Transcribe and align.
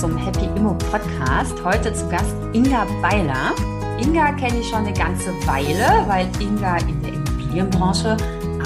zum 0.00 0.14
Happy 0.18 0.44
Immo 0.56 0.74
Podcast. 0.74 1.54
Heute 1.64 1.92
zu 1.94 2.06
Gast 2.10 2.34
Inga 2.52 2.86
Beiler. 3.00 3.54
Inga 3.98 4.32
kenne 4.32 4.60
ich 4.60 4.68
schon 4.68 4.80
eine 4.80 4.92
ganze 4.92 5.30
Weile, 5.46 6.06
weil 6.06 6.28
Inga 6.38 6.76
in 6.78 7.02
der 7.02 7.14
Immobilienbranche 7.14 8.16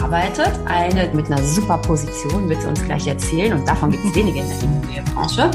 arbeitet. 0.03 0.51
Eine 0.67 1.09
mit 1.15 1.27
einer 1.27 1.41
super 1.45 1.79
Position, 1.79 2.49
wird 2.49 2.61
sie 2.63 2.67
uns 2.67 2.83
gleich 2.83 3.07
erzählen. 3.07 3.53
Und 3.53 3.69
davon 3.69 3.93
gibt 3.93 4.05
es 4.05 4.15
wenige 4.17 4.41
in 4.41 4.49
der 4.49 4.61
Immobilienbranche. 4.61 5.51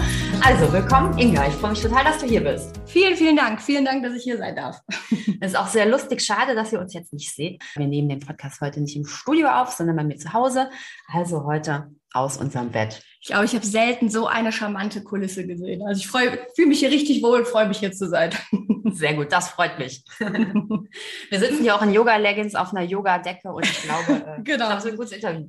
Also, 0.46 0.72
willkommen, 0.72 1.18
Inga. 1.18 1.48
Ich 1.48 1.56
freue 1.56 1.72
mich 1.72 1.82
total, 1.82 2.06
dass 2.06 2.20
du 2.20 2.26
hier 2.26 2.42
bist. 2.42 2.80
Vielen, 2.86 3.18
vielen 3.18 3.36
Dank. 3.36 3.62
Vielen 3.62 3.84
Dank, 3.84 4.02
dass 4.02 4.14
ich 4.14 4.24
hier 4.24 4.38
sein 4.38 4.56
darf. 4.56 4.80
Es 5.42 5.52
ist 5.52 5.58
auch 5.58 5.68
sehr 5.68 5.86
lustig. 5.86 6.22
Schade, 6.22 6.56
dass 6.56 6.72
ihr 6.72 6.80
uns 6.80 6.94
jetzt 6.94 7.12
nicht 7.12 7.36
seht. 7.36 7.62
Wir 7.76 7.88
nehmen 7.88 8.08
den 8.08 8.22
Podcast 8.22 8.62
heute 8.62 8.80
nicht 8.80 8.96
im 8.96 9.06
Studio 9.06 9.50
auf, 9.50 9.72
sondern 9.72 9.98
bei 9.98 10.04
mir 10.06 10.16
zu 10.16 10.32
Hause. 10.32 10.70
Also 11.12 11.44
heute 11.44 11.90
aus 12.16 12.38
unserem 12.38 12.72
Bett. 12.72 13.02
Ich 13.20 13.28
glaube, 13.28 13.46
ich 13.46 13.56
habe 13.56 13.66
selten 13.66 14.10
so 14.10 14.28
eine 14.28 14.52
charmante 14.52 15.04
Kulisse 15.04 15.46
gesehen. 15.48 15.82
Also 15.82 16.00
ich 16.00 16.08
fühle 16.08 16.68
mich 16.68 16.80
hier 16.80 16.92
richtig 16.92 17.24
wohl 17.24 17.40
und 17.40 17.48
freue 17.48 17.68
mich 17.68 17.80
hier 17.80 17.92
zu 17.92 18.08
sein. 18.08 18.30
Sehr 18.92 19.16
gut, 19.16 19.32
das 19.32 19.50
freut 19.50 19.80
mich. 19.80 20.04
Wir 20.20 21.40
sitzen 21.40 21.64
hier 21.64 21.76
auch 21.76 21.82
in 21.82 21.92
Yoga-Leggings 21.92 22.56
auf 22.56 22.74
einer 22.74 22.86
Yoga-Decke 22.86 23.52
und 23.52 23.66
ich 23.66 23.82
glaube, 23.82 24.24
äh, 24.38 24.42
genau. 24.44 24.70
das 24.70 24.86
ist 24.86 24.92
ein 24.92 24.98
gutes 24.98 25.12
Interview. 25.12 25.48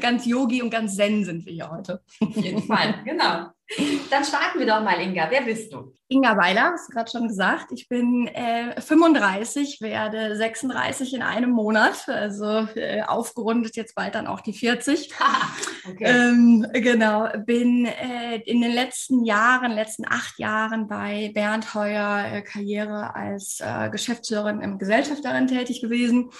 ganz 0.00 0.24
Yogi 0.26 0.62
und 0.62 0.70
ganz 0.70 0.96
Zen 0.96 1.24
sind 1.24 1.44
wir 1.44 1.52
hier 1.52 1.70
heute. 1.70 2.00
Auf 2.20 2.36
jeden 2.36 2.62
Fall, 2.62 3.02
genau. 3.04 3.50
Dann 4.10 4.24
starten 4.24 4.58
wir 4.58 4.66
doch 4.66 4.82
mal, 4.82 5.00
Inga. 5.00 5.28
Wer 5.30 5.42
bist 5.42 5.72
du? 5.72 5.92
Inga 6.08 6.36
Weiler, 6.36 6.72
hast 6.72 6.88
du 6.88 6.94
gerade 6.94 7.10
schon 7.10 7.26
gesagt. 7.26 7.72
Ich 7.72 7.88
bin 7.88 8.28
äh, 8.28 8.80
35, 8.80 9.80
werde 9.80 10.36
36 10.36 11.14
in 11.14 11.22
einem 11.22 11.50
Monat, 11.50 12.08
also 12.08 12.68
äh, 12.76 13.02
aufgerundet 13.02 13.74
jetzt 13.74 13.96
bald 13.96 14.14
dann 14.14 14.28
auch 14.28 14.40
die 14.40 14.52
40. 14.52 15.10
okay. 15.90 16.04
Ähm, 16.04 16.64
genau, 16.74 17.28
bin 17.44 17.86
äh, 17.86 18.36
in 18.44 18.60
den 18.60 18.72
letzten 18.72 19.24
Jahren, 19.24 19.72
letzten 19.72 20.06
acht 20.06 20.38
Jahren 20.38 20.86
bei 20.86 21.32
Bernd 21.34 21.74
Heuer 21.74 22.24
äh, 22.32 22.42
Karriere 22.42 23.16
als 23.16 23.58
äh, 23.60 23.90
Geschäftsführerin 23.90 24.60
im 24.60 24.78
Gesellschafterin 24.78 25.48
tätig 25.48 25.80
gewesen 25.80 26.30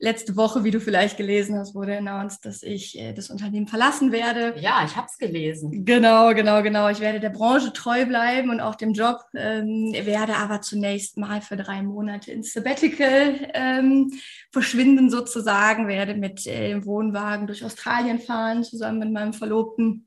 letzte 0.00 0.36
Woche, 0.36 0.64
wie 0.64 0.70
du 0.70 0.80
vielleicht 0.80 1.18
gelesen 1.18 1.58
hast, 1.58 1.74
wurde 1.74 1.96
announced, 1.96 2.44
dass 2.44 2.62
ich 2.62 2.98
äh, 2.98 3.12
das 3.12 3.30
Unternehmen 3.30 3.66
verlassen 3.66 4.12
werde. 4.12 4.54
Ja, 4.58 4.82
ich 4.84 4.96
habe 4.96 5.06
es 5.08 5.18
gelesen. 5.18 5.84
Genau, 5.84 6.34
genau, 6.34 6.62
genau. 6.62 6.88
Ich 6.88 7.00
werde 7.00 7.20
der 7.20 7.30
Branche 7.30 7.72
treu 7.72 8.06
bleiben 8.06 8.50
und 8.50 8.60
auch 8.60 8.74
dem 8.74 8.94
Job, 8.94 9.18
ähm, 9.36 9.92
werde 9.92 10.36
aber 10.36 10.62
zunächst 10.62 11.18
mal 11.18 11.42
für 11.42 11.56
drei 11.56 11.82
Monate 11.82 12.32
ins 12.32 12.52
Sabbatical 12.52 13.50
ähm, 13.54 14.10
verschwinden 14.50 15.10
sozusagen, 15.10 15.86
werde 15.86 16.14
mit 16.14 16.46
äh, 16.46 16.70
dem 16.70 16.86
Wohnwagen 16.86 17.46
durch 17.46 17.64
Australien 17.64 18.18
fahren, 18.18 18.64
zusammen 18.64 18.98
mit 18.98 19.12
meinem 19.12 19.34
Verlobten 19.34 20.06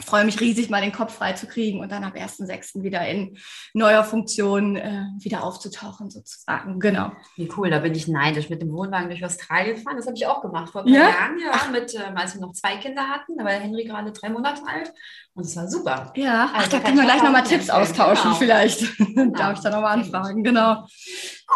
freue 0.00 0.24
mich 0.24 0.40
riesig, 0.40 0.70
mal 0.70 0.80
den 0.80 0.92
Kopf 0.92 1.14
frei 1.14 1.32
zu 1.32 1.46
kriegen 1.46 1.80
und 1.80 1.92
dann 1.92 2.04
ab 2.04 2.14
1.6. 2.14 2.82
wieder 2.82 3.06
in 3.06 3.36
neuer 3.74 4.04
Funktion 4.04 4.76
äh, 4.76 5.04
wieder 5.18 5.44
aufzutauchen, 5.44 6.10
sozusagen. 6.10 6.80
Genau. 6.80 7.12
Wie 7.36 7.48
cool, 7.56 7.70
da 7.70 7.78
bin 7.78 7.94
ich 7.94 8.08
neidisch. 8.08 8.48
Mit 8.48 8.62
dem 8.62 8.72
Wohnwagen 8.72 9.08
durch 9.08 9.24
Australien 9.24 9.76
gefahren, 9.76 9.96
das 9.96 10.06
habe 10.06 10.16
ich 10.16 10.26
auch 10.26 10.40
gemacht 10.40 10.70
vor 10.70 10.82
ein 10.82 10.86
paar 10.86 10.94
ja? 10.94 11.10
Jahren, 11.10 11.38
ja, 11.38 11.70
mit, 11.70 11.94
ähm, 11.94 12.16
als 12.16 12.34
wir 12.34 12.40
noch 12.40 12.52
zwei 12.52 12.76
Kinder 12.76 13.02
hatten. 13.02 13.36
Da 13.36 13.44
war 13.44 13.52
Henry 13.52 13.84
gerade 13.84 14.12
drei 14.12 14.30
Monate 14.30 14.62
alt 14.66 14.92
und 15.34 15.44
es 15.44 15.56
war 15.56 15.68
super. 15.68 16.12
Ja, 16.16 16.50
also, 16.52 16.56
Ach, 16.56 16.68
da 16.68 16.80
können 16.80 16.96
wir 16.96 17.04
gleich 17.04 17.22
nochmal 17.22 17.44
Tipps 17.44 17.70
austauschen, 17.70 18.24
genau. 18.24 18.36
vielleicht. 18.36 18.96
Genau. 18.96 19.32
Darf 19.38 19.58
ich 19.58 19.60
da 19.62 19.70
nochmal 19.70 19.98
anfragen, 19.98 20.42
genau. 20.42 20.86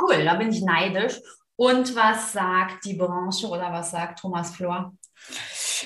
Cool, 0.00 0.24
da 0.24 0.34
bin 0.34 0.50
ich 0.50 0.62
neidisch. 0.62 1.20
Und 1.56 1.96
was 1.96 2.32
sagt 2.32 2.84
die 2.84 2.94
Branche 2.94 3.48
oder 3.48 3.72
was 3.72 3.90
sagt 3.90 4.18
Thomas 4.18 4.54
Flor? 4.54 4.92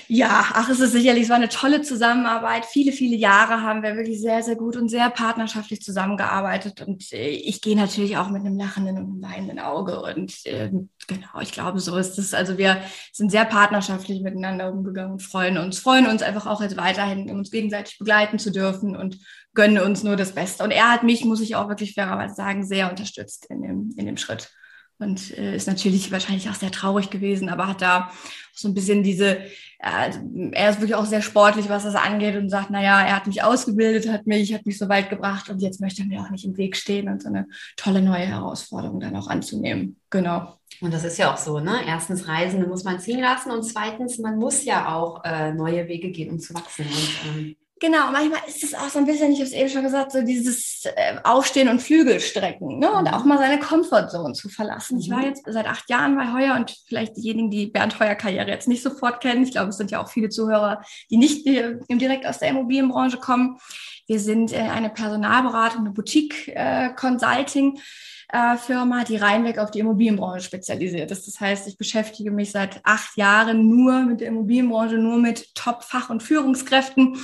Ja, 0.08 0.44
ach, 0.52 0.68
es 0.68 0.80
ist 0.80 0.92
sicherlich, 0.92 1.24
es 1.24 1.28
war 1.28 1.36
eine 1.36 1.48
tolle 1.48 1.82
Zusammenarbeit. 1.82 2.66
Viele, 2.66 2.92
viele 2.92 3.16
Jahre 3.16 3.62
haben 3.62 3.82
wir 3.82 3.96
wirklich 3.96 4.20
sehr, 4.20 4.42
sehr 4.42 4.56
gut 4.56 4.76
und 4.76 4.88
sehr 4.88 5.10
partnerschaftlich 5.10 5.80
zusammengearbeitet. 5.80 6.80
Und 6.80 7.12
äh, 7.12 7.28
ich 7.28 7.60
gehe 7.60 7.76
natürlich 7.76 8.16
auch 8.16 8.28
mit 8.30 8.44
einem 8.44 8.58
lachenden 8.58 8.98
und 8.98 9.04
einem 9.04 9.22
weinenden 9.22 9.58
Auge. 9.58 10.00
Und 10.02 10.44
äh, 10.46 10.70
genau, 11.06 11.40
ich 11.40 11.52
glaube, 11.52 11.80
so 11.80 11.96
ist 11.96 12.18
es. 12.18 12.34
Also 12.34 12.58
wir 12.58 12.82
sind 13.12 13.30
sehr 13.30 13.44
partnerschaftlich 13.44 14.22
miteinander 14.22 14.72
umgegangen 14.72 15.12
und 15.12 15.22
freuen 15.22 15.58
uns, 15.58 15.78
freuen 15.78 16.06
uns 16.06 16.22
einfach 16.22 16.46
auch 16.46 16.60
jetzt 16.60 16.76
weiterhin, 16.76 17.30
uns 17.30 17.50
gegenseitig 17.50 17.98
begleiten 17.98 18.38
zu 18.38 18.50
dürfen 18.52 18.96
und 18.96 19.18
gönnen 19.54 19.82
uns 19.82 20.02
nur 20.02 20.16
das 20.16 20.32
Beste. 20.32 20.62
Und 20.62 20.70
er 20.70 20.90
hat 20.90 21.02
mich, 21.02 21.24
muss 21.24 21.40
ich 21.40 21.56
auch 21.56 21.68
wirklich 21.68 21.94
fairerweise 21.94 22.34
sagen, 22.34 22.64
sehr 22.64 22.90
unterstützt 22.90 23.46
in 23.50 23.62
dem, 23.62 23.94
in 23.96 24.06
dem 24.06 24.16
Schritt 24.16 24.50
und 25.00 25.36
äh, 25.36 25.56
ist 25.56 25.66
natürlich 25.66 26.12
wahrscheinlich 26.12 26.48
auch 26.48 26.54
sehr 26.54 26.70
traurig 26.70 27.10
gewesen, 27.10 27.48
aber 27.48 27.66
hat 27.66 27.82
da 27.82 28.10
so 28.52 28.68
ein 28.68 28.74
bisschen 28.74 29.02
diese, 29.02 29.38
äh, 29.78 30.12
er 30.52 30.70
ist 30.70 30.80
wirklich 30.80 30.94
auch 30.94 31.06
sehr 31.06 31.22
sportlich, 31.22 31.68
was 31.68 31.84
das 31.84 31.94
angeht 31.94 32.36
und 32.36 32.50
sagt, 32.50 32.70
naja, 32.70 33.00
er 33.00 33.16
hat 33.16 33.26
mich 33.26 33.42
ausgebildet, 33.42 34.10
hat 34.10 34.26
mich, 34.26 34.52
hat 34.52 34.66
mich 34.66 34.78
so 34.78 34.88
weit 34.88 35.10
gebracht 35.10 35.48
und 35.48 35.62
jetzt 35.62 35.80
möchte 35.80 36.02
er 36.02 36.08
mir 36.08 36.20
auch 36.20 36.30
nicht 36.30 36.44
im 36.44 36.56
Weg 36.56 36.76
stehen 36.76 37.08
und 37.08 37.22
so 37.22 37.28
eine 37.28 37.46
tolle 37.76 38.02
neue 38.02 38.26
Herausforderung 38.26 39.00
dann 39.00 39.16
auch 39.16 39.28
anzunehmen. 39.28 39.96
Genau. 40.10 40.56
Und 40.80 40.94
das 40.94 41.04
ist 41.04 41.18
ja 41.18 41.32
auch 41.32 41.36
so, 41.36 41.60
ne? 41.60 41.80
Erstens, 41.86 42.28
Reisende 42.28 42.66
muss 42.66 42.84
man 42.84 43.00
ziehen 43.00 43.20
lassen 43.20 43.50
und 43.50 43.62
zweitens, 43.64 44.18
man 44.18 44.38
muss 44.38 44.64
ja 44.64 44.94
auch 44.94 45.24
äh, 45.24 45.52
neue 45.52 45.88
Wege 45.88 46.10
gehen, 46.10 46.30
um 46.30 46.38
zu 46.38 46.54
wachsen. 46.54 46.86
Und, 46.86 47.36
ähm 47.36 47.56
Genau, 47.82 48.10
manchmal 48.12 48.40
ist 48.46 48.62
es 48.62 48.74
auch 48.74 48.90
so 48.90 48.98
ein 48.98 49.06
bisschen, 49.06 49.32
ich 49.32 49.38
habe 49.38 49.48
es 49.48 49.54
eben 49.54 49.70
schon 49.70 49.82
gesagt, 49.82 50.12
so 50.12 50.20
dieses 50.20 50.84
äh, 50.84 51.16
Aufstehen 51.24 51.66
und 51.66 51.80
Flügelstrecken 51.80 52.78
ne? 52.78 52.92
und 52.92 53.08
mhm. 53.08 53.14
auch 53.14 53.24
mal 53.24 53.38
seine 53.38 53.58
Comfortzone 53.58 54.34
zu 54.34 54.50
verlassen. 54.50 54.96
Mhm. 54.96 55.00
Ich 55.00 55.10
war 55.10 55.18
mhm. 55.20 55.24
jetzt 55.24 55.44
seit 55.46 55.66
acht 55.66 55.88
Jahren 55.88 56.14
bei 56.14 56.30
Heuer 56.30 56.56
und 56.56 56.76
vielleicht 56.86 57.16
diejenigen, 57.16 57.50
die 57.50 57.68
Bernd 57.68 57.98
Heuer 57.98 58.14
Karriere 58.16 58.50
jetzt 58.50 58.68
nicht 58.68 58.82
sofort 58.82 59.22
kennen. 59.22 59.44
Ich 59.44 59.52
glaube, 59.52 59.70
es 59.70 59.78
sind 59.78 59.90
ja 59.90 60.02
auch 60.02 60.10
viele 60.10 60.28
Zuhörer, 60.28 60.82
die 61.10 61.16
nicht 61.16 61.46
direkt 61.46 62.26
aus 62.26 62.38
der 62.38 62.50
Immobilienbranche 62.50 63.16
kommen. 63.16 63.58
Wir 64.06 64.20
sind 64.20 64.52
äh, 64.52 64.58
eine 64.58 64.90
Personalberatung, 64.90 65.80
eine 65.80 65.92
Boutique-Consulting. 65.92 67.76
Äh, 67.76 67.80
äh, 68.32 68.56
Firma, 68.56 69.04
die 69.04 69.16
reinweg 69.16 69.58
auf 69.58 69.70
die 69.70 69.80
Immobilienbranche 69.80 70.44
spezialisiert 70.44 71.10
ist. 71.10 71.26
Das 71.26 71.40
heißt, 71.40 71.66
ich 71.68 71.76
beschäftige 71.76 72.30
mich 72.30 72.52
seit 72.52 72.80
acht 72.84 73.16
Jahren 73.16 73.68
nur 73.68 74.02
mit 74.02 74.20
der 74.20 74.28
Immobilienbranche, 74.28 74.96
nur 74.96 75.18
mit 75.18 75.54
Top-Fach- 75.54 76.10
und 76.10 76.22
Führungskräften. 76.22 77.16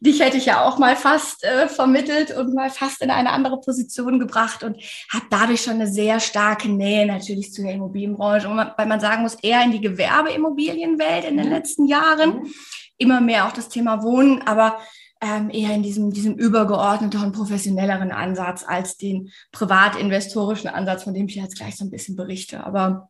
Dich 0.00 0.20
hätte 0.20 0.36
ich 0.36 0.46
ja 0.46 0.64
auch 0.64 0.78
mal 0.78 0.96
fast 0.96 1.44
äh, 1.44 1.68
vermittelt 1.68 2.36
und 2.36 2.54
mal 2.54 2.70
fast 2.70 3.02
in 3.02 3.10
eine 3.10 3.30
andere 3.30 3.60
Position 3.60 4.18
gebracht 4.18 4.62
und 4.62 4.76
habe 5.12 5.26
dadurch 5.30 5.62
schon 5.62 5.74
eine 5.74 5.86
sehr 5.86 6.20
starke 6.20 6.68
Nähe 6.68 7.06
natürlich 7.06 7.52
zu 7.52 7.62
der 7.62 7.72
Immobilienbranche, 7.72 8.48
weil 8.76 8.86
man 8.86 9.00
sagen 9.00 9.22
muss, 9.22 9.34
eher 9.34 9.62
in 9.62 9.72
die 9.72 9.80
Gewerbeimmobilienwelt 9.80 11.24
in 11.24 11.36
den 11.36 11.46
mhm. 11.46 11.52
letzten 11.52 11.86
Jahren. 11.86 12.40
Mhm. 12.40 12.54
Immer 12.96 13.20
mehr 13.20 13.46
auch 13.46 13.52
das 13.52 13.68
Thema 13.68 14.02
Wohnen, 14.02 14.42
aber 14.46 14.78
ähm, 15.24 15.50
eher 15.50 15.74
in 15.74 15.82
diesem, 15.82 16.10
diesem 16.12 16.34
übergeordneteren, 16.34 17.32
professionelleren 17.32 18.12
Ansatz 18.12 18.64
als 18.66 18.96
den 18.96 19.30
privatinvestorischen 19.52 20.68
Ansatz, 20.68 21.04
von 21.04 21.14
dem 21.14 21.26
ich 21.26 21.36
jetzt 21.36 21.56
gleich 21.56 21.76
so 21.76 21.84
ein 21.84 21.90
bisschen 21.90 22.16
berichte. 22.16 22.64
Aber 22.64 23.08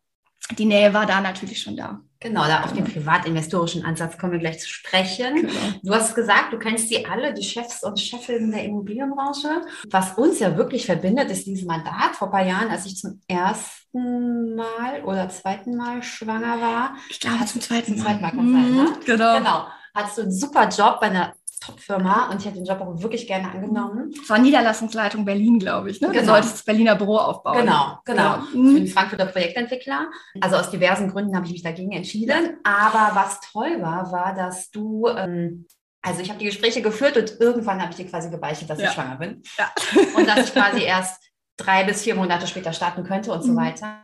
die 0.59 0.67
Nähe 0.67 0.93
war 0.93 1.07
da 1.07 1.21
natürlich 1.21 1.61
schon 1.61 1.77
da. 1.77 2.01
Genau, 2.21 2.45
da 2.45 2.65
auf 2.65 2.73
den 2.73 2.85
privatinvestorischen 2.85 3.85
Ansatz 3.85 4.17
kommen 4.17 4.33
wir 4.33 4.39
gleich 4.39 4.61
zu 4.61 4.69
sprechen. 4.69 5.35
Genau. 5.35 5.53
Du 5.83 5.95
hast 5.95 6.15
gesagt, 6.15 6.53
du 6.53 6.59
kennst 6.59 6.89
sie 6.89 7.05
alle, 7.05 7.35
die 7.35 7.43
Chefs 7.43 7.83
und 7.83 7.99
Chefinnen 7.99 8.51
der 8.51 8.65
Immobilienbranche. 8.65 9.63
Was 9.91 10.13
uns 10.17 10.39
ja 10.39 10.57
wirklich 10.57 10.87
verbindet, 10.87 11.31
ist 11.31 11.47
dieses 11.47 11.67
Mandat. 11.67 12.15
Vor 12.17 12.29
ein 12.29 12.33
paar 12.33 12.47
Jahren, 12.47 12.69
als 12.69 12.87
ich 12.87 12.97
zum 12.97 13.21
ersten 13.27 14.55
Mal 14.55 15.03
oder 15.05 15.29
zweiten 15.29 15.77
Mal 15.77 16.03
schwanger 16.03 16.61
war. 16.61 16.97
Ich 17.11 17.21
glaube, 17.21 17.45
zum 17.47 17.61
zweiten 17.61 17.93
Mal. 17.93 17.97
Zum 17.97 18.07
zweiten 18.07 18.23
Mal 18.23 18.31
kann 18.31 18.53
sein, 18.53 18.75
ne? 18.75 18.93
Genau. 19.05 19.39
genau. 19.39 19.67
Hattest 19.95 20.19
du 20.19 20.23
einen 20.23 20.33
super 20.33 20.69
Job 20.69 21.01
bei 21.01 21.07
einer 21.07 21.35
Top-Firma 21.65 22.31
und 22.31 22.41
ich 22.41 22.47
hätte 22.47 22.57
den 22.57 22.65
Job 22.65 22.81
auch 22.81 23.03
wirklich 23.03 23.27
gerne 23.27 23.51
angenommen. 23.51 24.13
Das 24.17 24.29
war 24.29 24.39
Niederlassungsleitung 24.39 25.25
Berlin, 25.25 25.59
glaube 25.59 25.91
ich. 25.91 26.01
Ne? 26.01 26.09
Genau. 26.09 26.21
Du 26.21 26.27
solltest 26.27 26.55
das 26.55 26.65
Berliner 26.65 26.97
Büro 26.97 27.17
aufbauen. 27.17 27.59
Genau, 27.59 27.99
genau. 28.05 28.23
Ja. 28.23 28.47
Ich 28.53 28.75
bin 28.75 28.87
Frankfurter 28.89 29.27
Projektentwickler. 29.27 30.09
Also 30.41 30.57
aus 30.57 30.71
diversen 30.71 31.11
Gründen 31.11 31.35
habe 31.37 31.47
ich 31.47 31.53
mich 31.53 31.63
dagegen 31.63 31.93
entschieden. 31.93 32.59
Aber 32.65 33.15
was 33.15 33.41
toll 33.41 33.81
war, 33.81 34.13
war, 34.13 34.35
dass 34.35 34.71
du 34.71 35.09
ähm, 35.09 35.67
also 36.03 36.21
ich 36.21 36.29
habe 36.29 36.39
die 36.39 36.45
Gespräche 36.45 36.83
geführt 36.83 37.17
und 37.17 37.41
irgendwann 37.41 37.81
habe 37.81 37.91
ich 37.91 37.97
dir 37.97 38.07
quasi 38.07 38.29
gebeichtet, 38.29 38.69
dass 38.69 38.79
ja. 38.79 38.89
ich 38.89 38.93
schwanger 38.93 39.17
bin. 39.17 39.43
Ja. 39.59 39.73
Und 40.15 40.29
dass 40.29 40.49
ich 40.49 40.53
quasi 40.53 40.83
erst 40.83 41.23
drei 41.57 41.85
bis 41.85 42.03
vier 42.03 42.15
Monate 42.15 42.47
später 42.47 42.73
starten 42.73 43.05
könnte 43.05 43.33
und 43.33 43.43
mhm. 43.43 43.47
so 43.47 43.57
weiter. 43.57 44.01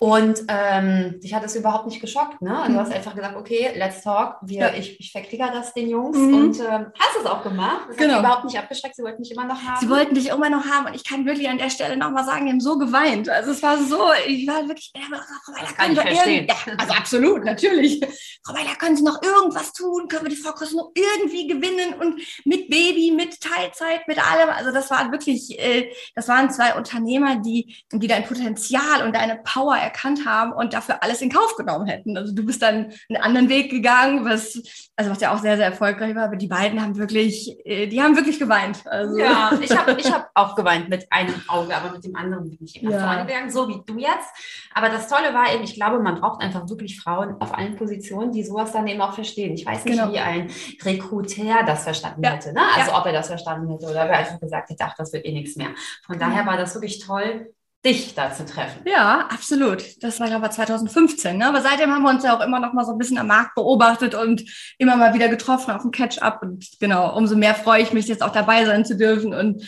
Und 0.00 0.44
ähm, 0.46 1.18
dich 1.20 1.34
hat 1.34 1.44
es 1.44 1.56
überhaupt 1.56 1.86
nicht 1.86 2.00
geschockt, 2.00 2.40
ne? 2.40 2.62
Und 2.62 2.74
du 2.74 2.78
hast 2.78 2.92
einfach 2.92 3.16
gesagt, 3.16 3.36
okay, 3.36 3.72
let's 3.74 4.02
talk. 4.02 4.36
Wir, 4.42 4.60
ja. 4.60 4.74
Ich, 4.74 5.00
ich 5.00 5.10
verklicker 5.10 5.50
das 5.52 5.74
den 5.74 5.88
Jungs 5.90 6.16
mhm. 6.16 6.34
und 6.34 6.60
ähm, 6.60 6.86
hast 6.98 7.16
es 7.18 7.26
auch 7.26 7.42
gemacht. 7.42 7.86
Das 7.88 7.96
genau. 7.96 8.14
hat 8.14 8.20
überhaupt 8.20 8.44
nicht 8.44 8.56
abgeschreckt. 8.56 8.94
Sie 8.94 9.02
wollten 9.02 9.20
mich 9.20 9.32
immer 9.32 9.44
noch 9.44 9.60
haben. 9.60 9.80
Sie 9.80 9.90
wollten 9.90 10.14
dich 10.14 10.28
immer 10.28 10.50
noch 10.50 10.66
haben 10.66 10.86
und 10.86 10.94
ich 10.94 11.02
kann 11.02 11.26
wirklich 11.26 11.48
an 11.48 11.58
der 11.58 11.70
Stelle 11.70 11.96
nochmal 11.96 12.24
sagen, 12.24 12.46
die 12.46 12.52
haben 12.52 12.60
so 12.60 12.78
geweint. 12.78 13.28
Also 13.28 13.50
es 13.50 13.62
war 13.62 13.76
so, 13.78 13.98
ich 14.26 14.46
war 14.46 14.68
wirklich, 14.68 14.92
ja, 14.94 15.02
Frau 15.02 15.52
Weiler, 15.52 15.72
können 15.72 15.96
wir 15.96 16.02
verstehen. 16.02 16.46
Ja, 16.48 16.54
also 16.78 16.94
absolut, 16.94 17.44
natürlich. 17.44 18.00
Frau 18.44 18.54
Weiler, 18.54 18.76
können 18.78 18.96
Sie 18.96 19.02
noch 19.02 19.20
irgendwas 19.20 19.72
tun? 19.72 20.06
Können 20.06 20.26
wir 20.26 20.30
die 20.30 20.36
Frau 20.36 20.52
Kosten 20.52 20.76
noch 20.76 20.92
irgendwie 20.94 21.48
gewinnen 21.48 21.94
und 21.94 22.20
mit 22.44 22.70
Baby, 22.70 23.12
mit 23.16 23.40
Teilzeit, 23.40 24.06
mit 24.06 24.18
allem? 24.18 24.50
Also 24.50 24.70
das 24.70 24.90
war 24.90 25.10
wirklich, 25.10 25.58
äh, 25.58 25.90
das 26.14 26.28
waren 26.28 26.50
zwei 26.50 26.76
Unternehmer, 26.76 27.36
die, 27.36 27.74
die 27.90 28.06
dein 28.06 28.24
Potenzial 28.24 29.04
und 29.04 29.12
deine 29.28 29.40
Power 29.42 29.76
erkannt 29.76 30.26
haben 30.26 30.52
und 30.52 30.72
dafür 30.72 31.02
alles 31.02 31.20
in 31.22 31.30
Kauf 31.30 31.56
genommen 31.56 31.86
hätten. 31.86 32.16
Also 32.16 32.34
du 32.34 32.44
bist 32.44 32.62
dann 32.62 32.92
einen 33.08 33.22
anderen 33.22 33.48
Weg 33.48 33.70
gegangen, 33.70 34.24
was, 34.24 34.60
also 34.96 35.10
was 35.10 35.20
ja 35.20 35.34
auch 35.34 35.38
sehr, 35.38 35.56
sehr 35.56 35.66
erfolgreich 35.66 36.14
war, 36.14 36.24
aber 36.24 36.36
die 36.36 36.46
beiden 36.46 36.80
haben 36.80 36.96
wirklich, 36.96 37.56
äh, 37.64 37.86
die 37.86 38.02
haben 38.02 38.16
wirklich 38.16 38.38
geweint. 38.38 38.86
Also. 38.86 39.18
Ja, 39.18 39.52
ich 39.60 39.76
habe 39.76 39.96
ich 39.98 40.12
hab 40.12 40.30
auch 40.34 40.54
geweint 40.54 40.88
mit 40.88 41.06
einem 41.10 41.34
Auge, 41.48 41.76
aber 41.76 41.92
mit 41.92 42.04
dem 42.04 42.16
anderen 42.16 42.50
bin 42.50 42.58
ich 42.60 42.82
immer 42.82 42.92
ja. 42.92 43.00
vorne 43.00 43.26
gegangen, 43.26 43.50
so 43.50 43.68
wie 43.68 43.80
du 43.84 43.98
jetzt. 43.98 44.28
Aber 44.74 44.88
das 44.88 45.08
Tolle 45.08 45.34
war 45.34 45.52
eben, 45.52 45.64
ich 45.64 45.74
glaube, 45.74 46.00
man 46.00 46.20
braucht 46.20 46.42
einfach 46.42 46.68
wirklich 46.68 47.00
Frauen 47.00 47.40
auf 47.40 47.56
allen 47.56 47.76
Positionen, 47.76 48.32
die 48.32 48.42
sowas 48.42 48.72
dann 48.72 48.86
eben 48.86 49.00
auch 49.00 49.14
verstehen. 49.14 49.54
Ich 49.54 49.66
weiß 49.66 49.84
nicht, 49.84 49.98
genau. 49.98 50.12
wie 50.12 50.18
ein 50.18 50.50
Rekruter 50.84 51.62
das 51.66 51.84
verstanden 51.84 52.22
ja. 52.22 52.30
hätte, 52.30 52.52
ne? 52.52 52.60
also 52.76 52.90
ja. 52.90 52.98
ob 52.98 53.06
er 53.06 53.12
das 53.12 53.28
verstanden 53.28 53.70
hätte 53.70 53.86
oder 53.86 54.04
ob 54.04 54.10
er 54.10 54.18
einfach 54.18 54.40
gesagt 54.40 54.70
hätte, 54.70 54.84
ach, 54.84 54.94
das 54.96 55.12
wird 55.12 55.24
eh 55.24 55.32
nichts 55.32 55.56
mehr. 55.56 55.68
Von 56.06 56.18
daher 56.18 56.46
war 56.46 56.56
das 56.56 56.74
wirklich 56.74 56.98
toll, 57.00 57.52
dich 57.84 58.14
da 58.14 58.32
zu 58.32 58.44
treffen. 58.44 58.82
Ja, 58.84 59.28
absolut. 59.30 59.84
Das 60.02 60.18
war 60.18 60.30
aber 60.32 60.50
2015. 60.50 61.38
Ne? 61.38 61.46
Aber 61.46 61.62
seitdem 61.62 61.92
haben 61.92 62.02
wir 62.02 62.10
uns 62.10 62.24
ja 62.24 62.36
auch 62.36 62.44
immer 62.44 62.58
noch 62.58 62.72
mal 62.72 62.84
so 62.84 62.92
ein 62.92 62.98
bisschen 62.98 63.18
am 63.18 63.28
Markt 63.28 63.54
beobachtet 63.54 64.14
und 64.14 64.42
immer 64.78 64.96
mal 64.96 65.14
wieder 65.14 65.28
getroffen 65.28 65.70
auf 65.70 65.82
dem 65.82 65.92
Catch-up. 65.92 66.42
Und 66.42 66.66
genau, 66.80 67.16
umso 67.16 67.36
mehr 67.36 67.54
freue 67.54 67.82
ich 67.82 67.92
mich, 67.92 68.08
jetzt 68.08 68.22
auch 68.22 68.32
dabei 68.32 68.64
sein 68.64 68.84
zu 68.84 68.96
dürfen 68.96 69.32
und 69.32 69.62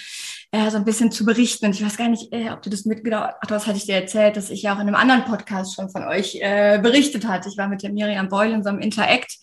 äh, 0.51 0.71
so 0.71 0.77
ein 0.77 0.85
bisschen 0.85 1.13
zu 1.13 1.25
berichten. 1.25 1.67
Und 1.67 1.75
ich 1.75 1.85
weiß 1.85 1.97
gar 1.97 2.09
nicht, 2.09 2.33
äh, 2.33 2.51
ob 2.51 2.63
du 2.63 2.71
das 2.71 2.85
mitgedacht 2.85 3.37
hast, 3.41 3.51
das 3.51 3.67
hatte 3.69 3.79
ich 3.79 3.87
dir 3.87 3.95
erzählt, 3.95 4.37
dass 4.37 4.51
ich 4.51 4.63
ja 4.63 4.75
auch 4.75 4.81
in 4.81 4.89
einem 4.89 4.97
anderen 4.97 5.25
Podcast 5.25 5.77
schon 5.77 5.89
von 5.91 6.03
euch 6.03 6.39
äh, 6.41 6.81
berichtet 6.83 7.29
hatte. 7.29 7.49
Ich 7.49 7.57
war 7.57 7.69
mit 7.69 7.85
der 7.85 7.93
Miriam 7.93 8.29
Beul 8.29 8.51
in 8.51 8.65
so 8.65 8.71
einem 8.71 8.81
Interact 8.81 9.39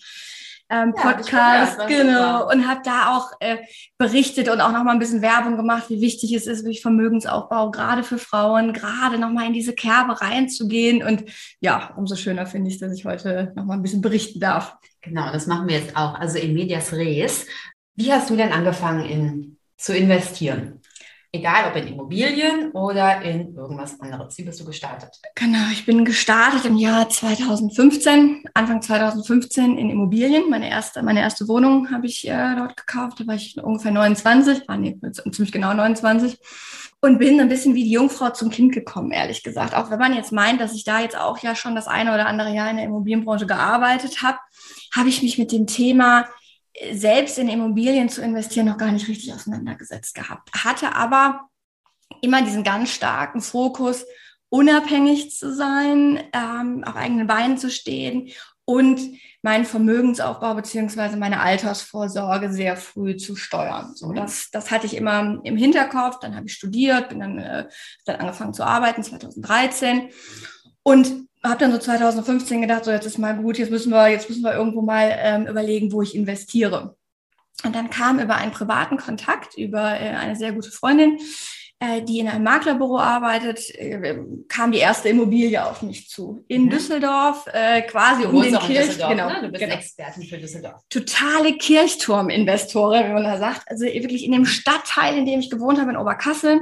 ähm, 0.69 0.93
Podcast, 0.93 1.79
ja, 1.79 1.87
genau, 1.87 2.51
und 2.51 2.67
habe 2.67 2.81
da 2.83 3.15
auch 3.15 3.31
äh, 3.39 3.57
berichtet 3.97 4.49
und 4.49 4.59
auch 4.59 4.71
noch 4.71 4.83
mal 4.83 4.91
ein 4.91 4.99
bisschen 4.99 5.21
Werbung 5.21 5.55
gemacht, 5.55 5.89
wie 5.89 6.01
wichtig 6.01 6.33
es 6.33 6.45
ist, 6.45 6.65
durch 6.65 6.81
Vermögensaufbau, 6.81 7.71
gerade 7.71 8.03
für 8.03 8.17
Frauen, 8.17 8.73
gerade 8.73 9.17
noch 9.17 9.31
mal 9.31 9.47
in 9.47 9.53
diese 9.53 9.73
Kerbe 9.73 10.19
reinzugehen. 10.19 11.03
Und 11.03 11.23
ja, 11.61 11.93
umso 11.95 12.15
schöner 12.15 12.45
finde 12.45 12.69
ich, 12.69 12.79
dass 12.79 12.93
ich 12.93 13.05
heute 13.05 13.53
noch 13.55 13.65
mal 13.65 13.75
ein 13.75 13.81
bisschen 13.81 14.01
berichten 14.01 14.39
darf. 14.39 14.75
Genau, 15.01 15.31
das 15.31 15.47
machen 15.47 15.69
wir 15.69 15.77
jetzt 15.77 15.95
auch. 15.95 16.15
Also 16.15 16.37
in 16.37 16.53
Medias 16.53 16.91
Res. 16.91 17.45
Wie 17.95 18.11
hast 18.11 18.29
du 18.29 18.35
denn 18.35 18.51
angefangen 18.51 19.05
in, 19.05 19.57
zu 19.77 19.95
investieren? 19.95 20.81
Egal 21.37 21.69
ob 21.69 21.75
in 21.75 21.87
Immobilien 21.87 22.71
oder 22.71 23.21
in 23.21 23.55
irgendwas 23.55 23.99
anderes. 23.99 24.35
Wie 24.39 24.43
bist 24.43 24.59
du 24.59 24.65
gestartet? 24.65 25.09
Genau, 25.35 25.69
ich 25.71 25.85
bin 25.85 26.03
gestartet 26.03 26.65
im 26.65 26.77
Jahr 26.77 27.09
2015, 27.09 28.45
Anfang 28.55 28.81
2015 28.81 29.77
in 29.77 29.91
Immobilien. 29.91 30.49
Meine 30.49 30.67
erste, 30.67 31.03
meine 31.03 31.19
erste 31.19 31.47
Wohnung 31.47 31.91
habe 31.91 32.07
ich 32.07 32.27
äh, 32.27 32.55
dort 32.55 32.75
gekauft. 32.75 33.19
Da 33.19 33.27
war 33.27 33.35
ich 33.35 33.55
ungefähr 33.61 33.91
29, 33.91 34.63
ah, 34.67 34.77
nee, 34.77 34.99
ziemlich 35.31 35.51
genau 35.51 35.75
29. 35.75 36.39
Und 37.01 37.19
bin 37.19 37.39
ein 37.39 37.49
bisschen 37.49 37.75
wie 37.75 37.83
die 37.83 37.91
Jungfrau 37.91 38.31
zum 38.31 38.49
Kind 38.49 38.73
gekommen, 38.73 39.11
ehrlich 39.11 39.43
gesagt. 39.43 39.75
Auch 39.75 39.91
wenn 39.91 39.99
man 39.99 40.15
jetzt 40.15 40.31
meint, 40.31 40.59
dass 40.59 40.73
ich 40.73 40.83
da 40.83 41.01
jetzt 41.01 41.15
auch 41.15 41.37
ja 41.37 41.53
schon 41.53 41.75
das 41.75 41.87
eine 41.87 42.15
oder 42.15 42.25
andere 42.25 42.51
Jahr 42.51 42.71
in 42.71 42.77
der 42.77 42.85
Immobilienbranche 42.85 43.45
gearbeitet 43.45 44.23
habe, 44.23 44.39
habe 44.95 45.09
ich 45.09 45.21
mich 45.21 45.37
mit 45.37 45.51
dem 45.51 45.67
Thema 45.67 46.25
selbst 46.91 47.37
in 47.37 47.49
Immobilien 47.49 48.09
zu 48.09 48.21
investieren 48.21 48.67
noch 48.67 48.77
gar 48.77 48.91
nicht 48.91 49.07
richtig 49.07 49.33
auseinandergesetzt 49.33 50.13
gehabt. 50.13 50.51
Hatte 50.53 50.95
aber 50.95 51.49
immer 52.21 52.41
diesen 52.41 52.63
ganz 52.63 52.91
starken 52.91 53.41
Fokus, 53.41 54.05
unabhängig 54.49 55.35
zu 55.35 55.53
sein, 55.53 56.23
ähm, 56.33 56.83
auf 56.85 56.95
eigenen 56.95 57.27
Beinen 57.27 57.57
zu 57.57 57.69
stehen 57.69 58.29
und 58.65 58.99
meinen 59.41 59.65
Vermögensaufbau 59.65 60.55
beziehungsweise 60.55 61.17
meine 61.17 61.39
Altersvorsorge 61.39 62.51
sehr 62.51 62.75
früh 62.75 63.15
zu 63.15 63.35
steuern. 63.35 63.95
So, 63.95 64.11
das, 64.11 64.49
das 64.51 64.71
hatte 64.71 64.85
ich 64.85 64.95
immer 64.95 65.39
im 65.43 65.57
Hinterkopf. 65.57 66.19
Dann 66.19 66.35
habe 66.35 66.47
ich 66.47 66.53
studiert, 66.53 67.09
bin 67.09 67.19
dann, 67.19 67.39
äh, 67.39 67.67
dann 68.05 68.17
angefangen 68.17 68.53
zu 68.53 68.63
arbeiten 68.63 69.03
2013 69.03 70.09
und 70.83 71.26
habe 71.47 71.59
dann 71.59 71.71
so 71.71 71.77
2015 71.77 72.61
gedacht, 72.61 72.85
so 72.85 72.91
jetzt 72.91 73.05
ist 73.05 73.17
mal 73.17 73.35
gut, 73.35 73.57
jetzt 73.57 73.71
müssen 73.71 73.91
wir, 73.91 74.07
jetzt 74.09 74.29
müssen 74.29 74.43
wir 74.43 74.53
irgendwo 74.53 74.81
mal 74.81 75.15
ähm, 75.19 75.47
überlegen, 75.47 75.91
wo 75.91 76.01
ich 76.01 76.15
investiere. 76.15 76.95
Und 77.63 77.75
dann 77.75 77.89
kam 77.89 78.19
über 78.19 78.35
einen 78.35 78.51
privaten 78.51 78.97
Kontakt, 78.97 79.57
über 79.57 79.99
äh, 79.99 80.09
eine 80.09 80.35
sehr 80.35 80.51
gute 80.51 80.71
Freundin, 80.71 81.19
äh, 81.79 82.01
die 82.01 82.19
in 82.19 82.27
einem 82.27 82.43
Maklerbüro 82.43 82.99
arbeitet, 82.99 83.69
äh, 83.75 84.17
kam 84.47 84.71
die 84.71 84.79
erste 84.79 85.09
Immobilie 85.09 85.63
auf 85.63 85.81
mich 85.81 86.09
zu. 86.09 86.43
In 86.47 86.65
mhm. 86.65 86.69
Düsseldorf, 86.69 87.45
äh, 87.51 87.81
quasi 87.83 88.23
du 88.23 88.29
um 88.29 88.41
den 88.41 88.57
Kirchturm. 88.59 89.11
Genau, 89.11 89.29
ne? 89.29 89.41
Du 89.41 89.49
bist 89.49 89.63
genau. 89.63 89.75
Expertin 89.75 90.23
für 90.23 90.37
Düsseldorf. 90.37 90.81
Totale 90.89 91.53
Kirchturm-Investorin, 91.57 93.07
wie 93.07 93.13
man 93.13 93.23
da 93.23 93.37
sagt. 93.37 93.69
Also 93.69 93.85
wirklich 93.85 94.23
in 94.23 94.31
dem 94.31 94.45
Stadtteil, 94.45 95.17
in 95.17 95.25
dem 95.25 95.39
ich 95.39 95.49
gewohnt 95.49 95.79
habe, 95.79 95.91
in 95.91 95.97
Oberkassel, 95.97 96.61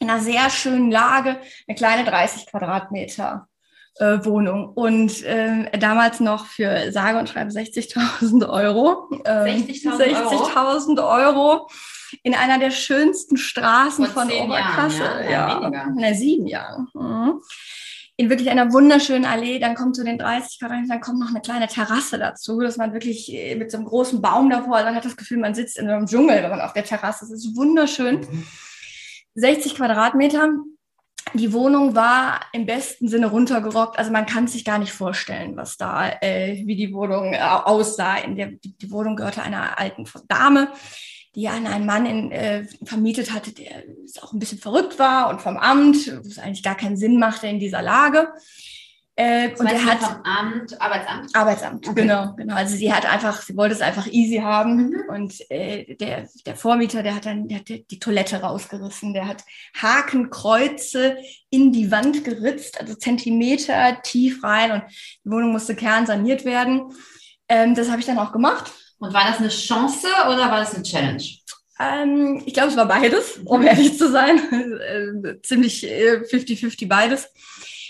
in 0.00 0.10
einer 0.10 0.20
sehr 0.20 0.50
schönen 0.50 0.90
Lage, 0.90 1.40
eine 1.66 1.74
kleine 1.76 2.04
30 2.04 2.46
Quadratmeter 2.46 3.48
äh, 3.98 4.24
Wohnung 4.24 4.70
und 4.74 5.22
äh, 5.24 5.76
damals 5.78 6.20
noch 6.20 6.46
für 6.46 6.92
sage 6.92 7.18
und 7.18 7.28
schreibe 7.28 7.50
60.000 7.50 8.48
Euro. 8.48 9.08
Äh, 9.24 9.44
60.000 9.44 9.96
60 9.96 10.98
Euro 10.98 11.68
in 12.22 12.34
einer 12.34 12.58
der 12.58 12.70
schönsten 12.70 13.36
Straßen 13.36 14.06
Vor 14.06 14.22
von 14.22 14.32
Oberkassel. 14.32 15.30
Jahren, 15.30 15.72
ja, 15.72 15.94
ja. 15.98 16.08
in 16.08 16.14
sieben 16.14 16.46
Jahren. 16.46 16.88
Mhm. 16.94 17.40
In 18.16 18.30
wirklich 18.30 18.50
einer 18.50 18.72
wunderschönen 18.72 19.24
Allee, 19.24 19.60
dann 19.60 19.76
kommt 19.76 19.94
zu 19.94 20.02
den 20.02 20.18
30 20.18 20.58
Quadratmeter, 20.58 20.94
dann 20.94 21.00
kommt 21.00 21.20
noch 21.20 21.28
eine 21.28 21.40
kleine 21.40 21.68
Terrasse 21.68 22.18
dazu, 22.18 22.60
dass 22.60 22.76
man 22.76 22.92
wirklich 22.92 23.32
äh, 23.32 23.54
mit 23.54 23.70
so 23.70 23.76
einem 23.76 23.86
großen 23.86 24.20
Baum 24.20 24.50
davor, 24.50 24.76
also 24.76 24.86
man 24.86 24.96
hat 24.96 25.04
das 25.04 25.16
Gefühl, 25.16 25.38
man 25.38 25.54
sitzt 25.54 25.78
in 25.78 25.88
einem 25.88 26.06
Dschungel, 26.06 26.42
wenn 26.42 26.50
man 26.50 26.60
auf 26.60 26.72
der 26.72 26.84
Terrasse 26.84 27.24
ist. 27.24 27.30
Es 27.30 27.44
ist 27.44 27.56
wunderschön. 27.56 28.20
Mhm. 28.20 28.44
60 29.34 29.76
Quadratmeter, 29.76 30.50
die 31.34 31.52
Wohnung 31.52 31.94
war 31.94 32.40
im 32.52 32.66
besten 32.66 33.08
Sinne 33.08 33.26
runtergerockt. 33.28 33.98
Also 33.98 34.10
man 34.10 34.26
kann 34.26 34.48
sich 34.48 34.64
gar 34.64 34.78
nicht 34.78 34.92
vorstellen, 34.92 35.56
was 35.56 35.76
da, 35.76 36.10
äh, 36.20 36.62
wie 36.64 36.76
die 36.76 36.92
Wohnung 36.92 37.34
äh, 37.34 37.38
aussah. 37.38 38.16
In 38.16 38.36
der, 38.36 38.48
die, 38.48 38.76
die, 38.76 38.90
Wohnung 38.90 39.16
gehörte 39.16 39.42
einer 39.42 39.78
alten 39.78 40.04
Dame, 40.28 40.68
die 41.34 41.48
an 41.48 41.66
einen 41.66 41.86
Mann 41.86 42.06
in, 42.06 42.32
äh, 42.32 42.66
vermietet 42.84 43.32
hatte, 43.32 43.52
der 43.52 43.84
auch 44.22 44.32
ein 44.32 44.38
bisschen 44.38 44.58
verrückt 44.58 44.98
war 44.98 45.28
und 45.28 45.40
vom 45.40 45.56
Amt, 45.56 46.10
was 46.24 46.38
eigentlich 46.38 46.62
gar 46.62 46.76
keinen 46.76 46.96
Sinn 46.96 47.18
machte 47.18 47.46
in 47.46 47.58
dieser 47.58 47.82
Lage. 47.82 48.28
Äh, 49.20 49.50
und 49.58 49.66
er 49.66 49.84
hat 49.84 49.98
vom 49.98 50.22
Amt, 50.22 50.80
Arbeitsamt? 50.80 51.34
Arbeitsamt, 51.34 51.88
okay. 51.88 52.02
genau, 52.02 52.34
genau. 52.36 52.54
Also 52.54 52.76
sie 52.76 52.92
hat 52.92 53.04
einfach, 53.04 53.42
sie 53.42 53.56
wollte 53.56 53.74
es 53.74 53.80
einfach 53.80 54.06
easy 54.06 54.36
haben. 54.36 54.90
Mhm. 54.90 55.02
Und 55.08 55.50
äh, 55.50 55.96
der, 55.96 56.28
der 56.46 56.54
Vormieter, 56.54 57.02
der 57.02 57.16
hat 57.16 57.26
dann 57.26 57.48
der 57.48 57.58
hat 57.58 57.68
die 57.68 57.98
Toilette 57.98 58.40
rausgerissen, 58.40 59.14
der 59.14 59.26
hat 59.26 59.42
Hakenkreuze 59.76 61.16
in 61.50 61.72
die 61.72 61.90
Wand 61.90 62.22
geritzt, 62.22 62.80
also 62.80 62.94
Zentimeter 62.94 64.00
tief 64.04 64.44
rein 64.44 64.70
und 64.70 64.82
die 65.24 65.30
Wohnung 65.32 65.50
musste 65.50 65.74
kernsaniert 65.74 66.44
werden. 66.44 66.92
Ähm, 67.48 67.74
das 67.74 67.90
habe 67.90 67.98
ich 67.98 68.06
dann 68.06 68.20
auch 68.20 68.30
gemacht. 68.30 68.70
Und 69.00 69.12
war 69.12 69.26
das 69.26 69.38
eine 69.38 69.48
Chance 69.48 70.06
oder 70.28 70.48
war 70.48 70.60
das 70.60 70.76
eine 70.76 70.84
Challenge? 70.84 71.24
Ähm, 71.80 72.40
ich 72.46 72.54
glaube, 72.54 72.68
es 72.68 72.76
war 72.76 72.86
beides, 72.86 73.40
um 73.44 73.62
ehrlich 73.62 73.98
zu 73.98 74.12
sein. 74.12 74.38
äh, 75.24 75.42
ziemlich 75.42 75.84
50-50 75.84 76.82
äh, 76.82 76.86
beides. 76.86 77.28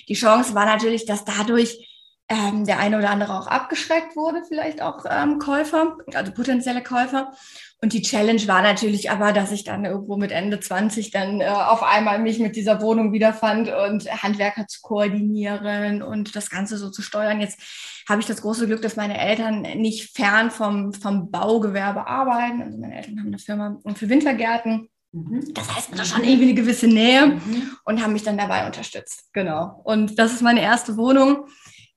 Die 0.08 0.14
Chance 0.14 0.54
war 0.54 0.64
natürlich, 0.64 1.06
dass 1.06 1.24
dadurch 1.24 1.88
ähm, 2.28 2.66
der 2.66 2.78
eine 2.78 2.98
oder 2.98 3.10
andere 3.10 3.38
auch 3.38 3.46
abgeschreckt 3.46 4.14
wurde, 4.14 4.42
vielleicht 4.46 4.82
auch 4.82 5.04
ähm, 5.08 5.38
Käufer, 5.38 5.96
also 6.14 6.32
potenzielle 6.32 6.82
Käufer. 6.82 7.32
Und 7.80 7.92
die 7.92 8.02
Challenge 8.02 8.46
war 8.48 8.60
natürlich 8.60 9.10
aber, 9.10 9.32
dass 9.32 9.52
ich 9.52 9.64
dann 9.64 9.84
irgendwo 9.84 10.16
mit 10.16 10.32
Ende 10.32 10.60
20 10.60 11.10
dann 11.10 11.40
äh, 11.40 11.46
auf 11.46 11.82
einmal 11.82 12.18
mich 12.18 12.38
mit 12.38 12.56
dieser 12.56 12.82
Wohnung 12.82 13.12
wiederfand 13.12 13.70
und 13.70 14.10
Handwerker 14.22 14.66
zu 14.66 14.80
koordinieren 14.82 16.02
und 16.02 16.36
das 16.36 16.50
Ganze 16.50 16.76
so 16.76 16.90
zu 16.90 17.02
steuern. 17.02 17.40
Jetzt 17.40 17.60
habe 18.08 18.20
ich 18.20 18.26
das 18.26 18.42
große 18.42 18.66
Glück, 18.66 18.82
dass 18.82 18.96
meine 18.96 19.18
Eltern 19.18 19.62
nicht 19.62 20.14
fern 20.14 20.50
vom, 20.50 20.92
vom 20.92 21.30
Baugewerbe 21.30 22.06
arbeiten. 22.06 22.62
Also 22.62 22.78
meine 22.78 22.96
Eltern 22.96 23.20
haben 23.20 23.28
eine 23.28 23.38
Firma 23.38 23.78
für 23.94 24.08
Wintergärten 24.08 24.88
Mhm. 25.12 25.52
Das 25.54 25.74
heißt, 25.74 25.90
man 25.90 26.00
hat 26.00 26.06
schon 26.06 26.24
irgendwie 26.24 26.44
eine 26.44 26.54
gewisse 26.54 26.86
Nähe 26.86 27.26
mhm. 27.26 27.70
und 27.84 28.02
haben 28.02 28.12
mich 28.12 28.22
dann 28.22 28.38
dabei 28.38 28.66
unterstützt. 28.66 29.28
Genau. 29.32 29.80
Und 29.84 30.18
das 30.18 30.32
ist 30.32 30.42
meine 30.42 30.62
erste 30.62 30.96
Wohnung. 30.96 31.46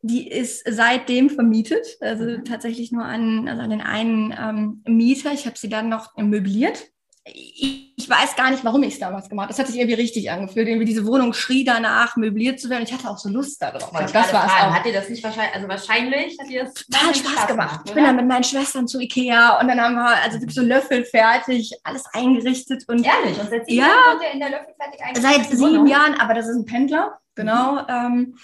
Die 0.03 0.27
ist 0.27 0.63
seitdem 0.67 1.29
vermietet, 1.29 1.85
also 1.99 2.23
mhm. 2.23 2.45
tatsächlich 2.45 2.91
nur 2.91 3.05
an, 3.05 3.47
also 3.47 3.61
an 3.61 3.69
den 3.69 3.81
einen 3.81 4.33
ähm, 4.37 4.83
Mieter. 4.87 5.31
Ich 5.33 5.45
habe 5.45 5.57
sie 5.57 5.69
dann 5.69 5.89
noch 5.89 6.15
möbliert 6.17 6.90
ich 7.23 8.09
weiß 8.09 8.35
gar 8.35 8.49
nicht, 8.49 8.65
warum 8.65 8.81
ich 8.81 8.93
es 8.93 8.99
damals 8.99 9.29
gemacht 9.29 9.45
habe. 9.45 9.53
Das 9.53 9.59
hat 9.59 9.67
sich 9.67 9.77
irgendwie 9.77 10.01
richtig 10.01 10.31
angefühlt. 10.31 10.67
Irgendwie 10.67 10.85
diese 10.85 11.05
Wohnung 11.05 11.33
schrie 11.33 11.63
danach, 11.63 12.15
möbliert 12.15 12.59
zu 12.59 12.69
werden. 12.69 12.83
Ich 12.83 12.91
hatte 12.91 13.07
auch 13.07 13.17
so 13.17 13.29
Lust 13.29 13.61
darauf. 13.61 13.91
Ich 13.93 14.11
das 14.11 14.33
war 14.33 14.45
es 14.45 14.51
auch. 14.51 14.73
Hat 14.73 14.85
dir 14.85 14.93
das 14.93 15.07
nicht 15.07 15.23
wahrscheinlich, 15.23 15.55
also 15.55 15.67
wahrscheinlich 15.67 16.37
hat 16.39 16.49
dir 16.49 16.63
das 16.63 16.73
total 16.73 17.13
Spaß, 17.13 17.17
Spaß 17.17 17.47
gemacht. 17.47 17.69
gemacht 17.69 17.81
ich 17.85 17.93
bin 17.93 18.03
dann 18.03 18.15
mit 18.15 18.27
meinen 18.27 18.43
Schwestern 18.43 18.87
zu 18.87 18.99
Ikea 18.99 19.59
und 19.59 19.67
dann 19.67 19.79
haben 19.79 19.95
wir 19.95 20.07
also 20.23 20.39
wirklich 20.39 20.55
so 20.55 20.63
Löffel 20.63 21.05
fertig, 21.05 21.71
alles 21.83 22.05
eingerichtet. 22.11 22.85
Und 22.87 23.05
Ehrlich? 23.05 23.39
Und 23.39 23.51
seit 23.51 23.67
sieben 23.67 23.81
ja, 23.81 23.87
Jahren 23.87 24.33
in 24.33 24.39
der 24.39 24.49
Löffel 24.49 24.73
fertig 24.79 25.01
eingerichtet? 25.03 25.49
Seit 25.49 25.57
sieben 25.59 25.87
Jahren, 25.87 26.19
aber 26.19 26.33
das 26.33 26.47
ist 26.47 26.55
ein 26.55 26.65
Pendler, 26.65 27.19
genau. 27.35 27.83
Mhm. 27.83 27.87
Ähm, 27.87 28.37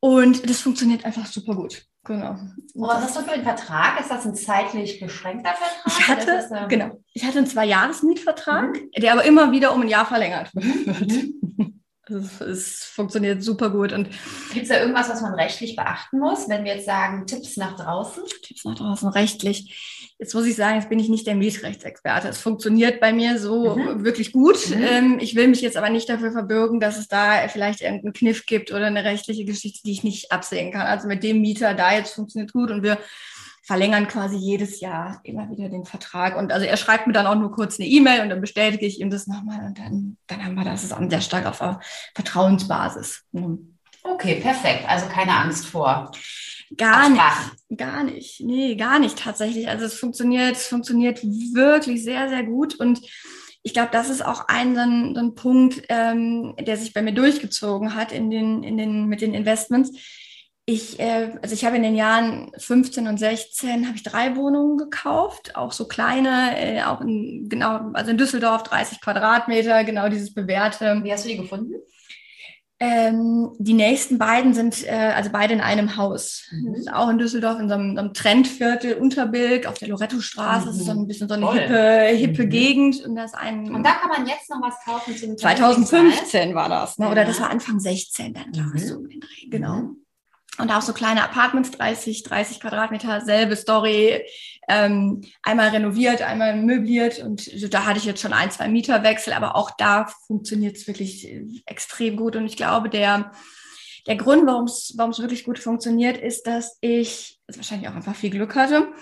und 0.00 0.48
das 0.48 0.60
funktioniert 0.60 1.06
einfach 1.06 1.26
super 1.26 1.54
gut. 1.54 1.86
Genau. 2.04 2.30
Und 2.30 2.88
was 2.88 3.02
hast 3.02 3.16
du 3.16 3.20
für 3.20 3.32
einen 3.32 3.42
Vertrag? 3.42 4.00
Ist 4.00 4.10
das 4.10 4.24
ein 4.24 4.34
zeitlich 4.34 5.00
beschränkter 5.00 5.52
Vertrag? 5.52 5.86
Ich 5.86 6.08
hatte, 6.08 6.26
das, 6.26 6.50
ähm, 6.50 6.68
genau, 6.68 7.00
ich 7.12 7.24
hatte 7.24 7.38
einen 7.38 7.46
Zwei-Jahres-Mietvertrag, 7.46 8.72
mhm. 8.72 8.90
der 8.96 9.12
aber 9.12 9.24
immer 9.24 9.52
wieder 9.52 9.74
um 9.74 9.82
ein 9.82 9.88
Jahr 9.88 10.06
verlängert 10.06 10.50
wird. 10.54 11.10
Mhm. 11.10 11.82
Also 12.10 12.44
es 12.44 12.84
funktioniert 12.84 13.42
super 13.42 13.70
gut. 13.70 13.92
Und 13.92 14.08
gibt 14.52 14.64
es 14.64 14.68
da 14.68 14.80
irgendwas, 14.80 15.08
was 15.08 15.20
man 15.20 15.34
rechtlich 15.34 15.76
beachten 15.76 16.18
muss, 16.18 16.48
wenn 16.48 16.64
wir 16.64 16.74
jetzt 16.74 16.86
sagen, 16.86 17.26
Tipps 17.26 17.56
nach 17.56 17.76
draußen? 17.76 18.24
Tipps 18.42 18.64
nach 18.64 18.74
draußen, 18.74 19.08
rechtlich. 19.10 19.99
Jetzt 20.20 20.34
muss 20.34 20.44
ich 20.44 20.54
sagen, 20.54 20.76
jetzt 20.76 20.90
bin 20.90 20.98
ich 20.98 21.08
nicht 21.08 21.26
der 21.26 21.34
Mietrechtsexperte. 21.34 22.28
Es 22.28 22.38
funktioniert 22.38 23.00
bei 23.00 23.10
mir 23.10 23.38
so 23.38 23.74
mhm. 23.74 24.04
wirklich 24.04 24.32
gut. 24.32 24.68
Mhm. 24.68 24.82
Ähm, 24.82 25.18
ich 25.18 25.34
will 25.34 25.48
mich 25.48 25.62
jetzt 25.62 25.78
aber 25.78 25.88
nicht 25.88 26.10
dafür 26.10 26.30
verbürgen, 26.30 26.78
dass 26.78 26.98
es 26.98 27.08
da 27.08 27.48
vielleicht 27.48 27.80
irgendeinen 27.80 28.12
Kniff 28.12 28.44
gibt 28.44 28.70
oder 28.70 28.86
eine 28.86 29.02
rechtliche 29.02 29.46
Geschichte, 29.46 29.80
die 29.82 29.92
ich 29.92 30.04
nicht 30.04 30.30
absehen 30.30 30.72
kann. 30.72 30.82
Also 30.86 31.08
mit 31.08 31.22
dem 31.22 31.40
Mieter 31.40 31.72
da 31.72 31.94
jetzt 31.94 32.14
funktioniert 32.14 32.52
gut 32.52 32.70
und 32.70 32.82
wir 32.82 32.98
verlängern 33.62 34.08
quasi 34.08 34.36
jedes 34.36 34.80
Jahr 34.80 35.20
immer 35.24 35.48
wieder 35.48 35.70
den 35.70 35.86
Vertrag. 35.86 36.36
Und 36.36 36.52
also 36.52 36.66
er 36.66 36.76
schreibt 36.76 37.06
mir 37.06 37.14
dann 37.14 37.26
auch 37.26 37.36
nur 37.36 37.52
kurz 37.52 37.80
eine 37.80 37.88
E-Mail 37.88 38.20
und 38.20 38.28
dann 38.28 38.42
bestätige 38.42 38.84
ich 38.84 39.00
ihm 39.00 39.08
das 39.08 39.26
nochmal 39.26 39.64
und 39.64 39.78
dann, 39.78 40.18
dann 40.26 40.44
haben 40.44 40.54
wir 40.54 40.64
das 40.64 40.84
ist 40.84 40.94
sehr 41.08 41.20
stark 41.22 41.46
auf 41.46 41.62
Vertrauensbasis. 42.14 43.22
Mhm. 43.32 43.78
Okay, 44.02 44.34
perfekt. 44.34 44.84
Also 44.86 45.06
keine 45.06 45.34
Angst 45.34 45.66
vor. 45.66 46.12
Gar 46.76 47.10
nicht. 47.10 47.78
Gar 47.78 48.04
nicht. 48.04 48.40
Nee, 48.40 48.76
gar 48.76 48.98
nicht 48.98 49.18
tatsächlich. 49.18 49.68
Also 49.68 49.84
es 49.84 49.94
funktioniert, 49.94 50.56
es 50.56 50.66
funktioniert 50.66 51.22
wirklich 51.22 52.04
sehr, 52.04 52.28
sehr 52.28 52.44
gut 52.44 52.74
und 52.76 53.00
ich 53.62 53.74
glaube, 53.74 53.90
das 53.92 54.08
ist 54.08 54.24
auch 54.24 54.48
ein, 54.48 54.74
so 54.74 54.80
ein, 54.80 55.14
so 55.14 55.20
ein 55.20 55.34
Punkt, 55.34 55.82
ähm, 55.88 56.54
der 56.58 56.76
sich 56.78 56.94
bei 56.94 57.02
mir 57.02 57.12
durchgezogen 57.12 57.94
hat 57.94 58.10
in 58.10 58.30
den, 58.30 58.62
in 58.62 58.78
den, 58.78 59.06
mit 59.06 59.20
den 59.20 59.34
Investments 59.34 59.92
ich, 60.70 61.00
äh, 61.00 61.32
also 61.42 61.54
ich 61.54 61.64
habe 61.64 61.76
in 61.76 61.82
den 61.82 61.96
Jahren 61.96 62.52
15 62.56 63.08
und 63.08 63.18
16 63.18 63.86
habe 63.86 63.96
ich 63.96 64.02
drei 64.02 64.36
Wohnungen 64.36 64.78
gekauft, 64.78 65.56
auch 65.56 65.72
so 65.72 65.88
kleine, 65.88 66.56
äh, 66.56 66.82
auch 66.82 67.00
in, 67.00 67.48
genau, 67.48 67.90
also 67.92 68.10
in 68.10 68.18
Düsseldorf 68.18 68.62
30 68.64 69.00
Quadratmeter, 69.00 69.84
genau 69.84 70.08
dieses 70.08 70.32
bewährte. 70.32 71.00
Wie 71.02 71.12
hast 71.12 71.24
du 71.24 71.28
die 71.28 71.38
gefunden? 71.38 71.74
Ähm, 72.82 73.52
die 73.58 73.74
nächsten 73.74 74.16
beiden 74.16 74.54
sind 74.54 74.86
äh, 74.86 75.12
also 75.14 75.28
beide 75.30 75.52
in 75.52 75.60
einem 75.60 75.98
Haus. 75.98 76.44
Mhm. 76.50 76.88
auch 76.88 77.10
in 77.10 77.18
Düsseldorf 77.18 77.60
in 77.60 77.68
so 77.68 77.74
einem, 77.74 77.94
so 77.94 78.00
einem 78.00 78.14
Trendviertel 78.14 78.94
Unterbilk 78.94 79.66
auf 79.66 79.76
der 79.76 79.88
Loretto-Straße. 79.88 80.62
Mhm. 80.62 80.66
Das 80.66 80.76
ist 80.76 80.86
so 80.86 80.92
ein 80.92 81.06
bisschen 81.06 81.28
so 81.28 81.34
eine 81.34 81.44
Toll. 81.44 81.58
hippe, 81.58 82.16
hippe 82.16 82.44
mhm. 82.44 82.48
Gegend. 82.48 83.04
Und, 83.04 83.16
das 83.16 83.34
ein, 83.34 83.74
und 83.74 83.84
da 83.84 83.92
kann 83.92 84.08
man 84.08 84.26
jetzt 84.26 84.48
noch 84.48 84.62
was 84.62 84.76
kaufen. 84.82 85.14
Zum 85.14 85.36
2015 85.36 86.54
war 86.54 86.70
das, 86.70 86.96
ne? 86.96 87.10
oder 87.10 87.26
das 87.26 87.38
war 87.38 87.50
Anfang 87.50 87.78
16 87.78 88.32
dann, 88.32 88.50
glaube 88.50 88.72
ich, 88.76 88.84
mhm. 88.84 88.88
so 88.88 88.94
in 89.00 89.08
den 89.10 89.20
Dreh. 89.20 89.48
Genau. 89.50 89.74
Mhm. 89.74 89.96
Und 90.58 90.70
auch 90.70 90.82
so 90.82 90.92
kleine 90.92 91.22
Apartments, 91.22 91.70
30, 91.72 92.22
30 92.22 92.60
Quadratmeter, 92.60 93.20
selbe 93.20 93.56
Story. 93.56 94.22
Ähm, 94.72 95.22
einmal 95.42 95.70
renoviert, 95.70 96.22
einmal 96.22 96.56
möbliert. 96.56 97.18
Und 97.18 97.74
da 97.74 97.86
hatte 97.86 97.98
ich 97.98 98.04
jetzt 98.04 98.22
schon 98.22 98.32
ein, 98.32 98.52
zwei 98.52 98.68
Mieterwechsel, 98.68 99.32
aber 99.32 99.56
auch 99.56 99.72
da 99.72 100.06
funktioniert 100.28 100.76
es 100.76 100.86
wirklich 100.86 101.28
extrem 101.66 102.16
gut. 102.16 102.36
Und 102.36 102.46
ich 102.46 102.56
glaube, 102.56 102.88
der, 102.88 103.32
der 104.06 104.14
Grund, 104.14 104.46
warum 104.46 104.66
es 104.66 105.18
wirklich 105.18 105.42
gut 105.42 105.58
funktioniert, 105.58 106.16
ist, 106.16 106.46
dass 106.46 106.78
ich 106.80 107.40
also 107.48 107.58
wahrscheinlich 107.58 107.88
auch 107.88 107.96
einfach 107.96 108.14
viel 108.14 108.30
Glück 108.30 108.54
hatte, 108.54 108.92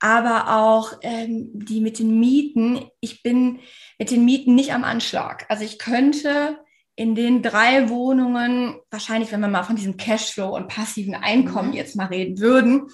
aber 0.00 0.56
auch 0.56 0.94
ähm, 1.02 1.50
die 1.52 1.82
mit 1.82 1.98
den 1.98 2.18
Mieten, 2.18 2.86
ich 3.00 3.22
bin 3.22 3.60
mit 3.98 4.10
den 4.10 4.24
Mieten 4.24 4.54
nicht 4.54 4.72
am 4.72 4.82
Anschlag. 4.82 5.44
Also 5.50 5.62
ich 5.62 5.78
könnte 5.78 6.58
in 6.96 7.14
den 7.14 7.42
drei 7.42 7.88
Wohnungen, 7.88 8.76
wahrscheinlich, 8.90 9.30
wenn 9.32 9.40
wir 9.40 9.48
mal 9.48 9.62
von 9.62 9.76
diesem 9.76 9.96
Cashflow 9.96 10.56
und 10.56 10.68
passiven 10.68 11.14
Einkommen 11.14 11.70
mhm. 11.70 11.76
jetzt 11.76 11.96
mal 11.96 12.06
reden 12.06 12.38
würden, 12.38 12.88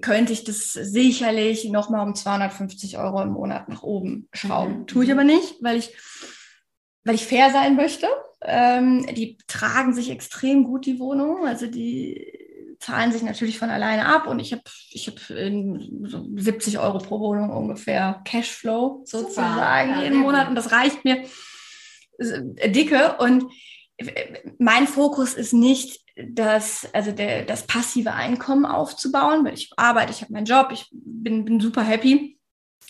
könnte 0.00 0.32
ich 0.32 0.44
das 0.44 0.72
sicherlich 0.72 1.64
nochmal 1.70 2.06
um 2.06 2.14
250 2.14 2.98
Euro 2.98 3.22
im 3.22 3.30
Monat 3.30 3.68
nach 3.68 3.82
oben 3.82 4.28
schrauben. 4.32 4.80
Mhm. 4.80 4.86
Tue 4.86 5.04
ich 5.04 5.12
aber 5.12 5.24
nicht, 5.24 5.62
weil 5.62 5.76
ich, 5.76 5.94
weil 7.04 7.14
ich 7.14 7.24
fair 7.24 7.50
sein 7.50 7.76
möchte. 7.76 8.06
Ähm, 8.42 9.06
die 9.14 9.38
tragen 9.46 9.94
sich 9.94 10.10
extrem 10.10 10.64
gut, 10.64 10.86
die 10.86 10.98
Wohnungen. 10.98 11.46
Also 11.46 11.66
die 11.66 12.76
zahlen 12.78 13.12
sich 13.12 13.22
natürlich 13.22 13.58
von 13.58 13.70
alleine 13.70 14.06
ab 14.06 14.26
und 14.26 14.38
ich 14.38 14.52
habe 14.52 14.62
ich 14.90 15.08
hab 15.08 15.18
so 15.18 16.26
70 16.36 16.78
Euro 16.78 16.98
pro 16.98 17.18
Wohnung 17.20 17.50
ungefähr 17.50 18.20
Cashflow 18.24 19.02
sozusagen 19.06 19.90
ja, 19.92 20.02
jeden 20.02 20.18
Monat 20.18 20.48
und 20.48 20.54
das 20.54 20.72
reicht 20.72 21.02
mir 21.04 21.24
dicke 22.18 23.16
und 23.18 23.44
mein 24.58 24.86
Fokus 24.86 25.34
ist 25.34 25.52
nicht, 25.52 26.00
das, 26.16 26.88
also 26.92 27.12
der, 27.12 27.44
das 27.44 27.66
passive 27.66 28.12
Einkommen 28.12 28.64
aufzubauen, 28.64 29.44
weil 29.44 29.54
ich 29.54 29.70
arbeite, 29.76 30.12
ich 30.12 30.22
habe 30.22 30.32
meinen 30.32 30.46
Job, 30.46 30.68
ich 30.72 30.88
bin, 30.90 31.44
bin 31.44 31.60
super 31.60 31.82
happy. 31.82 32.38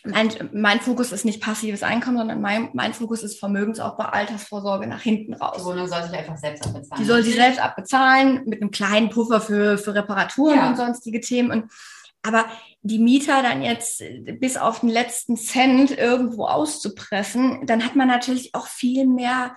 Mein, 0.05 0.31
mein 0.53 0.81
Fokus 0.81 1.11
ist 1.11 1.25
nicht 1.25 1.43
passives 1.43 1.83
Einkommen, 1.83 2.19
sondern 2.19 2.41
mein, 2.41 2.71
mein 2.75 2.95
Fokus 2.95 3.25
ist 3.25 3.41
Vermögensaufbau, 3.41 4.05
Altersvorsorge 4.05 4.87
nach 4.87 5.01
hinten 5.01 5.35
raus. 5.35 5.57
Die 5.59 5.65
Wohnung 5.65 5.89
soll 5.89 6.05
sich 6.05 6.13
einfach 6.13 6.37
selbst 6.37 6.65
abbezahlen. 6.65 7.03
Die 7.03 7.09
soll 7.09 7.23
sich 7.25 7.35
selbst 7.35 7.61
abbezahlen 7.61 8.45
mit 8.47 8.63
einem 8.63 8.71
kleinen 8.71 9.11
Puffer 9.11 9.41
für, 9.41 9.79
für 9.79 9.95
Reparaturen 9.95 10.59
ja. 10.59 10.69
und 10.69 10.77
sonstige 10.77 11.21
Themen. 11.21 11.51
Und 11.51 11.73
aber 12.23 12.47
die 12.83 12.99
Mieter 12.99 13.43
dann 13.43 13.63
jetzt 13.63 14.03
bis 14.39 14.57
auf 14.57 14.81
den 14.81 14.89
letzten 14.89 15.37
Cent 15.37 15.91
irgendwo 15.97 16.47
auszupressen, 16.47 17.67
dann 17.67 17.85
hat 17.85 17.97
man 17.97 18.07
natürlich 18.07 18.55
auch 18.55 18.67
viel 18.67 19.07
mehr 19.07 19.57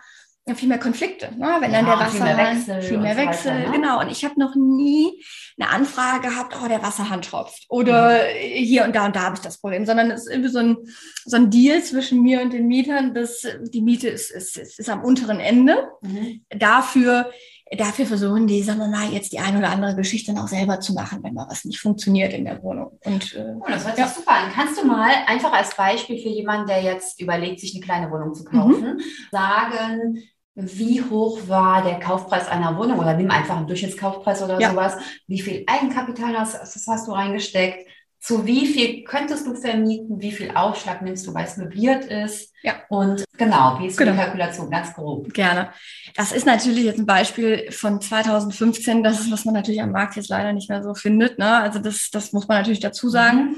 viel 0.56 0.70
mehr 0.70 0.80
Konflikte, 0.80 1.32
ne? 1.38 1.58
wenn 1.60 1.72
dann 1.72 1.86
ja, 1.86 1.96
der 1.96 2.06
Wasserhahn, 2.06 2.12
viel 2.12 2.36
mehr 2.36 2.38
Wechsel, 2.38 2.82
viel 2.82 2.98
mehr 2.98 3.18
Wechsel 3.18 3.52
weiter, 3.52 3.70
ne? 3.70 3.76
genau. 3.76 4.00
Und 4.00 4.12
ich 4.12 4.24
habe 4.26 4.40
noch 4.40 4.56
nie 4.56 5.24
eine 5.60 5.70
Anfrage 5.70 6.28
gehabt, 6.28 6.56
oh, 6.64 6.68
der 6.68 6.82
Wasserhahn 6.84 7.22
tropft 7.22 7.66
oder 7.70 8.12
mhm. 8.12 8.38
hier 8.40 8.84
und 8.86 8.96
da 8.96 9.06
und 9.06 9.16
da 9.16 9.22
habe 9.22 9.36
ich 9.36 9.42
das 9.42 9.60
Problem, 9.60 9.86
sondern 9.86 10.12
es 10.12 10.22
ist 10.22 10.32
irgendwie 10.32 10.50
so 10.50 10.60
ein, 10.60 10.78
so 11.26 11.38
ein 11.38 11.50
Deal 11.50 11.82
zwischen 11.84 12.22
mir 12.22 12.42
und 12.42 12.54
den 12.54 12.68
Mietern, 12.68 13.14
dass 13.14 13.46
die 13.72 13.82
Miete 13.82 14.10
ist, 14.10 14.32
ist, 14.32 14.58
ist, 14.58 14.80
ist 14.80 14.90
am 14.90 15.04
unteren 15.04 15.40
Ende. 15.40 15.88
Mhm. 16.02 16.42
Dafür 16.50 17.30
dafür 17.78 18.06
versuchen 18.06 18.48
die, 18.48 18.64
sagen 18.64 18.80
wir 18.80 18.88
mal, 18.88 19.12
jetzt 19.12 19.32
die 19.32 19.40
eine 19.40 19.60
oder 19.60 19.70
andere 19.70 19.96
Geschichte 19.96 20.34
dann 20.34 20.44
auch 20.44 20.48
selber 20.48 20.80
zu 20.80 20.94
machen, 20.94 21.24
wenn 21.24 21.34
mal 21.34 21.48
was 21.50 21.66
nicht 21.66 21.80
funktioniert 21.80 22.34
in 22.34 22.46
der 22.46 22.62
Wohnung. 22.64 23.00
Und, 23.06 23.36
äh, 23.36 23.56
oh, 23.60 23.66
das 23.68 23.86
hört 23.86 23.96
sich 23.96 24.06
ja. 24.06 24.12
super 24.12 24.32
an. 24.32 24.52
Kannst 24.54 24.82
du 24.82 24.86
mal 24.86 25.12
einfach 25.28 25.52
als 25.52 25.76
Beispiel 25.76 26.22
für 26.22 26.30
jemanden, 26.30 26.68
der 26.68 26.82
jetzt 26.82 27.22
überlegt, 27.22 27.60
sich 27.60 27.76
eine 27.76 27.84
kleine 27.84 28.12
Wohnung 28.12 28.34
zu 28.34 28.44
kaufen, 28.44 28.96
mhm. 28.96 29.02
sagen, 29.32 30.24
wie 30.62 31.02
hoch 31.02 31.48
war 31.48 31.84
der 31.84 32.00
Kaufpreis 32.00 32.48
einer 32.48 32.78
Wohnung 32.78 33.00
oder 33.00 33.14
nimm 33.14 33.32
einfach 33.32 33.58
einen 33.58 33.68
Durchschnittskaufpreis 33.68 34.42
oder 34.44 34.60
ja. 34.60 34.72
sowas. 34.72 34.98
Wie 35.28 35.42
viel 35.42 35.64
Eigenkapital 35.68 36.38
hast, 36.38 36.60
hast 36.88 37.08
du 37.08 37.12
reingesteckt? 37.12 37.88
zu 38.22 38.46
wie 38.46 38.66
viel 38.66 39.04
könntest 39.06 39.48
du 39.48 39.56
vermieten, 39.56 40.20
wie 40.22 40.34
viel 40.34 40.52
Aufschlag 40.54 41.02
nimmst 41.02 41.26
du, 41.26 41.34
weil 41.34 41.46
es 41.46 41.56
möbliert 41.56 42.04
ist. 42.04 42.54
Ja. 42.64 42.74
Und 42.90 43.24
genau, 43.38 43.80
wie 43.80 43.88
ist 43.88 43.98
genau. 43.98 44.12
die 44.12 44.18
Kalkulation 44.18 44.70
ganz 44.70 44.94
grob? 44.94 45.34
Gerne. 45.34 45.70
Das 46.16 46.34
ist 46.34 46.46
natürlich 46.46 46.84
jetzt 46.84 47.00
ein 47.00 47.06
Beispiel 47.06 47.72
von 47.72 48.02
2015, 48.02 49.04
das 49.04 49.22
ist, 49.22 49.32
was 49.32 49.46
man 49.46 49.54
natürlich 49.54 49.82
am 49.82 49.94
Markt 49.94 50.18
jetzt 50.18 50.28
leider 50.28 50.52
nicht 50.52 50.70
mehr 50.70 50.84
so 50.84 50.94
findet. 50.94 51.40
Ne? 51.40 51.48
Also 51.48 51.80
das, 51.80 52.10
das 52.12 52.34
muss 52.34 52.46
man 52.50 52.58
natürlich 52.58 52.82
dazu 52.82 53.08
sagen. 53.08 53.38
Mhm. 53.38 53.56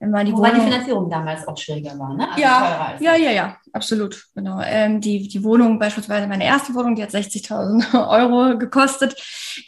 Wenn 0.00 0.10
man 0.10 0.26
die 0.26 0.32
Wobei 0.32 0.50
Wohnung, 0.50 0.66
die 0.66 0.70
Finanzierung 0.72 1.10
damals 1.10 1.48
auch 1.48 1.56
schwieriger 1.56 1.98
war, 1.98 2.14
ne? 2.14 2.28
Also 2.28 2.42
ja, 2.42 2.96
ja, 3.00 3.16
ja, 3.16 3.30
ja, 3.30 3.56
absolut. 3.72 4.26
Genau. 4.34 4.60
Ähm, 4.64 5.00
die, 5.00 5.28
die 5.28 5.44
Wohnung, 5.44 5.78
beispielsweise 5.78 6.26
meine 6.26 6.44
erste 6.44 6.74
Wohnung, 6.74 6.94
die 6.94 7.02
hat 7.02 7.10
60.000 7.10 8.08
Euro 8.08 8.58
gekostet. 8.58 9.16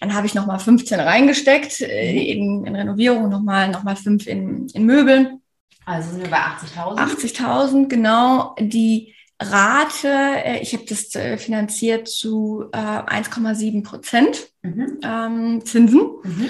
Dann 0.00 0.14
habe 0.14 0.26
ich 0.26 0.34
nochmal 0.34 0.58
15 0.58 1.00
reingesteckt 1.00 1.80
äh, 1.80 2.12
mhm. 2.12 2.18
in, 2.18 2.66
in 2.66 2.76
Renovierung, 2.76 3.28
nochmal 3.28 3.68
noch 3.68 3.82
mal 3.82 3.96
5 3.96 4.26
in, 4.26 4.68
in 4.68 4.84
Möbeln. 4.84 5.40
Also 5.86 6.10
sind 6.10 6.22
wir 6.22 6.30
bei 6.30 6.38
80.000? 6.38 6.98
80.000, 6.98 7.88
genau. 7.88 8.54
Die 8.58 9.14
Rate, 9.40 10.08
äh, 10.08 10.60
ich 10.62 10.72
habe 10.74 10.84
das 10.88 11.14
äh, 11.14 11.36
finanziert 11.36 12.08
zu 12.08 12.66
äh, 12.72 12.78
1,7 12.78 13.82
Prozent 13.82 14.48
mhm. 14.62 14.98
ähm, 15.02 15.64
Zinsen. 15.64 16.00
Mhm. 16.22 16.48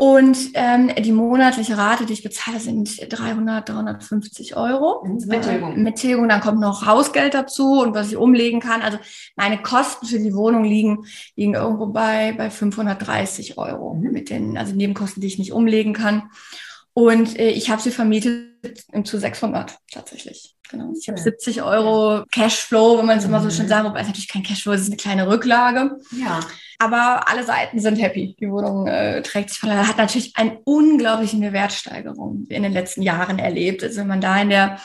Und 0.00 0.38
ähm, 0.54 0.90
die 0.98 1.12
monatliche 1.12 1.76
Rate, 1.76 2.06
die 2.06 2.14
ich 2.14 2.22
bezahle, 2.22 2.58
sind 2.58 2.88
300, 3.12 3.68
350 3.68 4.56
Euro. 4.56 5.04
Mhm, 5.04 5.24
mit 5.26 5.42
Tilgung. 5.42 5.82
Mit 5.82 5.96
Tilgung, 5.96 6.26
dann 6.26 6.40
kommt 6.40 6.58
noch 6.58 6.86
Hausgeld 6.86 7.34
dazu 7.34 7.82
und 7.82 7.94
was 7.94 8.08
ich 8.08 8.16
umlegen 8.16 8.60
kann. 8.60 8.80
Also 8.80 8.96
meine 9.36 9.60
Kosten 9.60 10.06
für 10.06 10.18
die 10.18 10.32
Wohnung 10.32 10.64
liegen, 10.64 11.04
liegen 11.36 11.52
irgendwo 11.52 11.88
bei, 11.88 12.32
bei 12.32 12.48
530 12.48 13.58
Euro. 13.58 13.92
Mhm. 13.92 14.10
Mit 14.10 14.30
den, 14.30 14.56
also 14.56 14.74
Nebenkosten, 14.74 15.20
die 15.20 15.26
ich 15.26 15.38
nicht 15.38 15.52
umlegen 15.52 15.92
kann. 15.92 16.30
Und 16.92 17.38
äh, 17.38 17.50
ich 17.50 17.70
habe 17.70 17.80
sie 17.80 17.90
vermietet 17.90 18.84
zu 19.04 19.18
600 19.18 19.76
tatsächlich. 19.90 20.56
Genau. 20.70 20.92
Ich 20.98 21.08
habe 21.08 21.20
70 21.20 21.62
Euro 21.62 22.24
Cashflow, 22.30 22.98
wenn 22.98 23.06
man 23.06 23.18
es 23.18 23.24
immer 23.24 23.42
so 23.42 23.50
schön 23.50 23.64
mhm. 23.64 23.70
sagt, 23.70 23.84
wobei 23.88 24.00
es 24.00 24.06
natürlich 24.06 24.28
kein 24.28 24.42
Cashflow 24.42 24.72
ist, 24.72 24.82
es 24.82 24.86
ist 24.86 24.92
eine 24.92 24.96
kleine 24.98 25.28
Rücklage. 25.28 25.98
Ja. 26.12 26.40
Aber 26.78 27.28
alle 27.28 27.44
Seiten 27.44 27.80
sind 27.80 27.96
happy. 27.96 28.36
Die 28.40 28.50
Wohnung 28.50 28.86
äh, 28.86 29.20
trägt 29.22 29.50
sich 29.50 29.58
von 29.58 29.70
hat 29.70 29.98
natürlich 29.98 30.36
eine 30.36 30.60
unglaubliche 30.64 31.52
Wertsteigerung 31.52 32.46
in 32.48 32.62
den 32.62 32.72
letzten 32.72 33.02
Jahren 33.02 33.38
erlebt. 33.38 33.82
Also 33.82 34.00
wenn 34.00 34.06
man 34.06 34.20
da 34.20 34.40
in 34.40 34.50
der 34.50 34.80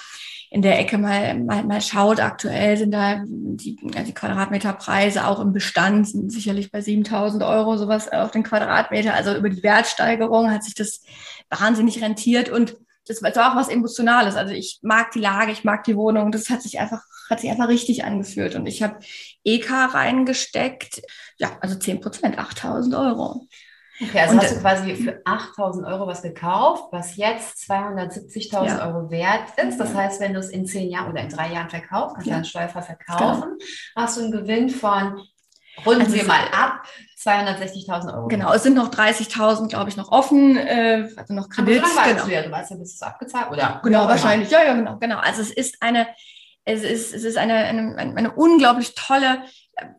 in 0.56 0.62
der 0.62 0.80
Ecke 0.80 0.98
mal, 0.98 1.38
mal, 1.38 1.66
mal 1.66 1.82
schaut, 1.82 2.22
aktuell 2.22 2.78
sind 2.78 2.92
da 2.92 3.22
die, 3.28 3.76
die 3.76 4.14
Quadratmeterpreise 4.14 5.28
auch 5.28 5.42
im 5.42 5.52
Bestand 5.52 6.08
sind 6.08 6.32
sicherlich 6.32 6.72
bei 6.72 6.80
7000 6.80 7.44
Euro 7.44 7.76
sowas 7.76 8.10
auf 8.10 8.32
den 8.32 8.44
Quadratmeter. 8.44 9.14
Also 9.16 9.36
über 9.36 9.50
die 9.50 9.64
Wertsteigerung 9.64 10.50
hat 10.50 10.64
sich 10.64 10.74
das 10.74 11.02
wahnsinnig 11.50 12.02
rentiert 12.02 12.48
und 12.48 12.78
das 13.06 13.22
war 13.22 13.32
auch 13.32 13.58
was 13.58 13.68
Emotionales. 13.68 14.38
Also 14.38 14.54
ich 14.54 14.80
mag 14.82 15.12
die 15.12 15.20
Lage, 15.20 15.52
ich 15.52 15.66
mag 15.66 15.84
die 15.84 15.98
Wohnung. 15.98 16.32
Das 16.32 16.50
hat 16.50 16.62
sich 16.62 16.80
einfach, 16.80 17.04
hat 17.30 17.42
sich 17.42 17.50
einfach 17.50 17.68
richtig 17.68 18.06
angeführt. 18.06 18.56
Und 18.56 18.66
ich 18.66 18.82
habe 18.82 19.00
EK 19.44 19.70
reingesteckt. 19.70 21.02
Ja, 21.38 21.58
also 21.60 21.76
10 21.78 22.00
Prozent, 22.00 22.40
8000 22.40 22.96
Euro. 22.96 23.50
Okay, 24.02 24.20
also 24.20 24.34
und, 24.34 24.42
hast 24.42 24.56
du 24.56 24.60
quasi 24.60 24.96
für 24.96 25.22
8000 25.24 25.88
Euro 25.88 26.06
was 26.06 26.22
gekauft, 26.22 26.84
was 26.92 27.16
jetzt 27.16 27.70
270.000 27.70 28.66
ja. 28.66 28.88
Euro 28.88 29.10
wert 29.10 29.58
ist. 29.66 29.78
Das 29.78 29.94
heißt, 29.94 30.20
wenn 30.20 30.34
du 30.34 30.40
es 30.40 30.50
in 30.50 30.66
zehn 30.66 30.90
Jahren 30.90 31.12
oder 31.12 31.22
in 31.22 31.30
drei 31.30 31.54
Jahren 31.54 31.70
verkaufst, 31.70 32.16
kannst 32.16 32.28
du 32.28 32.32
ja. 32.32 32.36
dann 32.36 32.46
steuerfrei 32.46 32.82
verkaufen, 32.82 33.58
genau. 33.58 33.66
hast 33.96 34.18
du 34.18 34.22
einen 34.22 34.32
Gewinn 34.32 34.70
von, 34.70 35.22
runden 35.86 36.02
also 36.02 36.14
wir 36.14 36.26
mal 36.26 36.44
ab, 36.52 36.84
260.000 37.24 38.14
Euro. 38.14 38.28
Genau, 38.28 38.54
es 38.54 38.64
sind 38.64 38.76
noch 38.76 38.90
30.000, 38.90 39.70
glaube 39.70 39.90
ich, 39.90 39.96
noch 39.96 40.12
offen, 40.12 40.58
äh, 40.58 41.08
also 41.16 41.34
noch 41.34 41.50
Kredit. 41.50 41.82
Aber 41.82 42.10
genau. 42.10 42.26
du 42.26 42.32
ja, 42.32 42.42
du 42.42 42.52
weißt 42.52 42.72
ja, 42.72 42.78
bis 42.78 42.96
es 42.96 43.02
abgezahlt 43.02 43.50
oder? 43.50 43.80
Genau, 43.82 44.08
wahrscheinlich, 44.08 44.50
ja, 44.52 44.64
ja, 44.64 44.74
genau, 44.74 44.98
genau. 44.98 45.20
Also 45.20 45.42
es 45.42 45.52
ist 45.52 45.82
eine, 45.82 46.08
es 46.66 46.84
ist, 46.84 47.14
es 47.14 47.24
ist 47.24 47.38
eine, 47.38 47.54
eine, 47.54 47.98
eine 47.98 48.32
unglaublich 48.32 48.94
tolle 48.96 49.42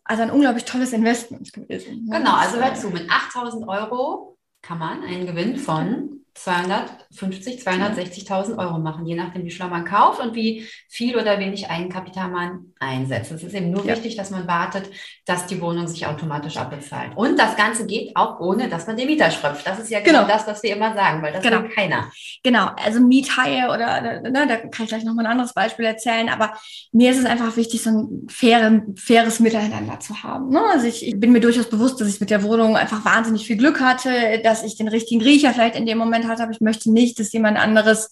also 0.04 0.22
ein 0.22 0.30
unglaublich 0.30 0.64
tolles 0.64 0.92
Investment 0.92 1.52
gewesen. 1.52 2.08
Genau, 2.10 2.34
also 2.36 2.58
hör 2.58 2.74
zu, 2.74 2.90
mit 2.90 3.10
8000 3.10 3.68
Euro 3.68 4.36
kann 4.62 4.78
man 4.78 5.02
einen 5.02 5.26
Gewinn 5.26 5.56
von 5.56 6.25
250, 6.36 7.62
260.000 7.62 8.58
Euro 8.58 8.78
machen, 8.78 9.06
je 9.06 9.14
nachdem, 9.14 9.44
wie 9.44 9.50
schlau 9.50 9.68
man 9.68 9.84
kauft 9.84 10.20
und 10.20 10.34
wie 10.34 10.66
viel 10.88 11.16
oder 11.16 11.38
wenig 11.38 11.70
Eigenkapital 11.70 12.28
man 12.28 12.72
einsetzt. 12.78 13.32
Es 13.32 13.42
ist 13.42 13.54
eben 13.54 13.70
nur 13.70 13.84
ja. 13.86 13.94
wichtig, 13.94 14.16
dass 14.16 14.30
man 14.30 14.46
wartet, 14.46 14.90
dass 15.24 15.46
die 15.46 15.60
Wohnung 15.60 15.88
sich 15.88 16.06
automatisch 16.06 16.58
abbezahlt. 16.58 17.12
Und 17.16 17.38
das 17.38 17.56
Ganze 17.56 17.86
geht 17.86 18.14
auch 18.16 18.38
ohne, 18.38 18.68
dass 18.68 18.86
man 18.86 18.96
den 18.96 19.06
Mieter 19.06 19.30
schröpft. 19.30 19.66
Das 19.66 19.78
ist 19.78 19.90
ja 19.90 20.00
genau, 20.00 20.24
genau 20.24 20.32
das, 20.32 20.46
was 20.46 20.62
wir 20.62 20.76
immer 20.76 20.94
sagen, 20.94 21.22
weil 21.22 21.32
das 21.32 21.42
genau. 21.42 21.62
will 21.62 21.70
keiner. 21.70 22.10
Genau, 22.42 22.70
also 22.84 23.00
Miethaie 23.00 23.68
oder, 23.68 24.20
ne, 24.20 24.46
da 24.46 24.56
kann 24.56 24.84
ich 24.84 24.88
gleich 24.88 25.04
nochmal 25.04 25.24
ein 25.24 25.32
anderes 25.32 25.54
Beispiel 25.54 25.86
erzählen, 25.86 26.28
aber 26.28 26.52
mir 26.92 27.10
ist 27.10 27.18
es 27.18 27.24
einfach 27.24 27.56
wichtig, 27.56 27.82
so 27.82 27.90
ein 27.90 28.26
faire, 28.28 28.82
faires 28.96 29.40
Miteinander 29.40 29.98
zu 30.00 30.22
haben. 30.22 30.50
Ne? 30.50 30.60
Also 30.70 30.86
ich, 30.86 31.06
ich 31.06 31.18
bin 31.18 31.32
mir 31.32 31.40
durchaus 31.40 31.70
bewusst, 31.70 32.00
dass 32.00 32.08
ich 32.08 32.20
mit 32.20 32.30
der 32.30 32.42
Wohnung 32.42 32.76
einfach 32.76 33.04
wahnsinnig 33.06 33.46
viel 33.46 33.56
Glück 33.56 33.80
hatte, 33.80 34.40
dass 34.44 34.62
ich 34.62 34.76
den 34.76 34.88
richtigen 34.88 35.22
Riecher 35.22 35.52
vielleicht 35.54 35.76
in 35.76 35.86
dem 35.86 35.98
Moment 35.98 36.25
hatte, 36.28 36.42
aber 36.42 36.52
ich 36.52 36.60
möchte 36.60 36.92
nicht, 36.92 37.18
dass 37.18 37.32
jemand 37.32 37.58
anderes 37.58 38.10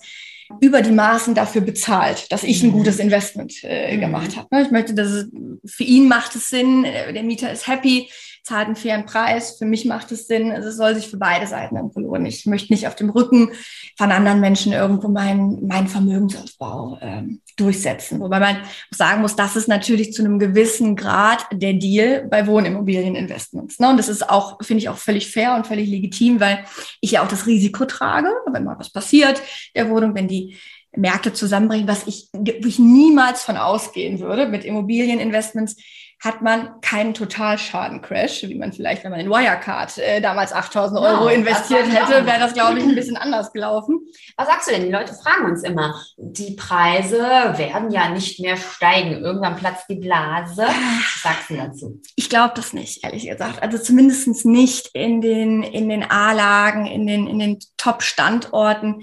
über 0.61 0.83
die 0.83 0.93
Maßen 0.93 1.35
dafür 1.35 1.63
bezahlt, 1.63 2.31
dass 2.31 2.45
ich 2.45 2.63
ein 2.63 2.69
mhm. 2.69 2.75
gutes 2.75 2.99
Investment 2.99 3.55
äh, 3.63 3.97
mhm. 3.97 4.01
gemacht 4.01 4.37
habe. 4.37 4.49
Ne? 4.51 4.63
Ich 4.63 4.71
möchte, 4.71 4.95
dass 4.95 5.09
es 5.09 5.27
für 5.67 5.85
ihn 5.85 6.09
macht 6.09 6.35
es 6.37 6.49
Sinn, 6.49 6.85
äh, 6.85 7.13
der 7.13 7.23
Mieter 7.23 7.51
ist 7.51 7.67
happy, 7.67 8.11
zahlt 8.43 8.67
einen 8.67 8.77
fairen 8.77 9.07
Preis. 9.07 9.57
Für 9.59 9.65
mich 9.65 9.87
macht 9.87 10.13
es 10.13 10.27
Sinn, 10.27 10.53
also 10.53 10.69
es 10.69 10.77
soll 10.77 10.95
sich 10.95 11.09
für 11.09 11.17
beide 11.17 11.47
Seiten 11.47 11.77
irgendwo 11.77 12.01
lohnen. 12.01 12.27
Ich 12.27 12.45
möchte 12.47 12.73
nicht 12.73 12.87
auf 12.87 12.95
dem 12.95 13.11
Rücken 13.11 13.51
von 13.97 14.13
anderen 14.13 14.41
Menschen 14.41 14.73
irgendwo 14.73 15.09
meinen 15.09 15.67
mein 15.67 15.89
Vermögensaufbau 15.89 16.99
ähm, 17.01 17.41
durchsetzen. 17.57 18.21
Wobei 18.21 18.41
man 18.41 18.57
sagen 18.91 19.21
muss, 19.21 19.37
das 19.37 19.57
ist 19.57 19.69
natürlich 19.69 20.13
zu 20.13 20.23
einem 20.23 20.39
gewissen 20.39 20.97
Grad 20.97 21.47
der 21.53 21.75
Deal 21.75 22.27
bei 22.29 22.47
Wohnimmobilieninvestments. 22.47 23.79
Ne? 23.79 23.91
Und 23.91 23.97
das 23.97 24.09
ist 24.09 24.29
auch, 24.29 24.59
finde 24.63 24.83
ich, 24.83 24.89
auch 24.89 24.99
völlig 24.99 25.31
fair 25.31 25.55
und 25.55 25.67
völlig 25.67 25.89
legitim, 25.89 26.41
weil 26.41 26.65
ich 27.01 27.13
ja 27.13 27.23
auch 27.23 27.29
das 27.29 27.47
Risiko 27.47 27.85
trage, 27.85 28.29
wenn 28.53 28.65
mal 28.65 28.79
was 28.79 28.91
passiert 28.91 29.41
der 29.75 29.89
Wohnung, 29.91 30.15
wenn 30.15 30.29
die 30.29 30.57
Märkte 30.97 31.33
zusammenbringen, 31.33 31.89
was 31.89 32.07
ich, 32.07 32.29
wo 32.33 32.67
ich 32.67 32.79
niemals 32.79 33.43
von 33.43 33.57
ausgehen 33.57 34.21
würde 34.21 34.47
mit 34.47 34.65
Immobilieninvestments, 34.65 35.77
hat 36.21 36.43
man 36.43 36.81
keinen 36.81 37.13
Totalschaden-Crash, 37.13 38.45
wie 38.45 38.55
man 38.55 38.73
vielleicht, 38.73 39.05
wenn 39.05 39.11
man 39.11 39.21
in 39.21 39.29
Wirecard 39.29 39.99
äh, 39.99 40.21
damals 40.21 40.53
8000 40.53 40.99
Euro 41.01 41.29
ja, 41.29 41.35
investiert 41.35 41.87
hätte, 41.87 42.25
wäre 42.25 42.39
das, 42.39 42.55
glaube 42.55 42.79
ich, 42.79 42.85
ein 42.85 42.95
bisschen 42.95 43.17
anders 43.19 43.53
gelaufen. 43.53 44.01
Was 44.37 44.49
sagst 44.49 44.69
du 44.69 44.73
denn? 44.73 44.85
Die 44.85 44.93
Leute 44.93 45.13
fragen 45.13 45.45
uns 45.45 45.63
immer, 45.63 46.01
die 46.17 46.53
Preise 46.53 47.19
werden 47.19 47.91
ja 47.91 48.09
nicht 48.09 48.41
mehr 48.41 48.57
steigen. 48.57 49.23
Irgendwann 49.23 49.57
platzt 49.57 49.85
die 49.89 49.97
Blase. 49.97 50.63
Was 50.63 51.23
sagst 51.23 51.51
du 51.51 51.57
dazu? 51.57 52.03
Ich 52.17 52.29
glaube 52.31 52.55
das 52.57 52.73
nicht, 52.73 53.05
ehrlich 53.05 53.27
gesagt. 53.27 53.63
Also 53.63 53.79
zumindest 53.79 54.45
nicht 54.45 54.91
in 54.95 55.21
den, 55.21 55.63
in 55.63 55.89
den 55.89 56.11
A-Lagen, 56.11 56.87
in 56.87 57.07
den, 57.07 57.27
in 57.27 57.39
den 57.39 57.59
Top-Standorten 57.77 59.03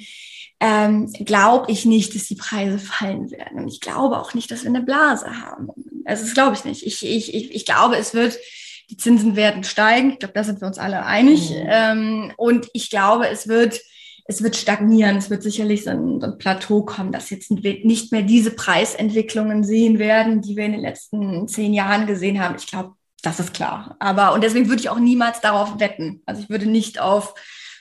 ähm, 0.62 1.12
glaube 1.26 1.71
ich 1.71 1.86
nicht, 1.86 2.13
dass 2.13 2.28
die 2.28 2.36
Preise 2.36 2.78
fallen 2.78 3.32
werden. 3.32 3.63
Und 3.63 3.67
ich 3.67 3.82
glaube 3.82 4.19
auch 4.19 4.36
nicht, 4.36 4.52
dass 4.52 4.62
wir 4.62 4.69
eine 4.69 4.84
Blase 4.84 5.41
haben. 5.41 5.69
Also 6.06 6.24
das 6.24 6.36
glaube 6.36 6.56
ich 6.56 6.63
nicht. 6.63 6.86
Ich, 6.86 7.04
ich, 7.04 7.34
ich, 7.34 7.56
ich 7.56 7.65
glaube, 7.65 7.97
es 7.97 8.13
wird, 8.13 8.38
die 8.91 8.97
Zinsen 8.97 9.36
werden 9.36 9.63
steigen. 9.63 10.12
Ich 10.12 10.19
glaube, 10.19 10.36
da 10.36 10.43
sind 10.43 10.62
wir 10.62 10.67
uns 10.67 10.78
alle 10.78 11.04
einig. 11.04 11.50
Mhm. 11.50 11.65
Ähm, 11.65 12.34
und 12.38 12.69
ich 12.74 12.91
glaube, 12.91 13.28
es 13.28 13.47
wird, 13.47 13.82
es 14.26 14.43
wird 14.43 14.56
stagnieren. 14.56 15.17
Es 15.17 15.32
wird 15.32 15.41
sicherlich 15.41 15.84
so 15.84 15.89
ein, 15.89 16.21
so 16.21 16.28
ein 16.28 16.38
Plateau 16.38 16.84
kommen, 16.84 17.12
dass 17.12 17.32
jetzt 17.32 17.50
nicht 17.50 18.12
mehr 18.12 18.21
diese 18.21 18.52
Preisentwicklungen 18.52 19.63
sehen 19.63 19.97
werden, 19.97 20.41
die 20.41 20.56
wir 20.56 20.65
in 20.65 20.74
den 20.74 20.82
letzten 20.82 21.47
zehn 21.47 21.74
Jahren 21.74 22.06
gesehen 22.06 22.39
haben. 22.39 22.56
Ich 22.60 22.67
glaube, 22.67 22.93
das 23.24 23.39
ist 23.39 23.56
klar. 23.56 23.95
Aber, 23.97 24.34
und 24.34 24.43
deswegen 24.43 24.69
würde 24.69 24.82
ich 24.82 24.89
auch 24.89 25.00
niemals 25.00 25.41
darauf 25.41 25.80
wetten. 25.80 26.21
Also 26.28 26.43
ich 26.43 26.50
würde 26.50 26.67
nicht 26.67 27.00
auf 27.00 27.34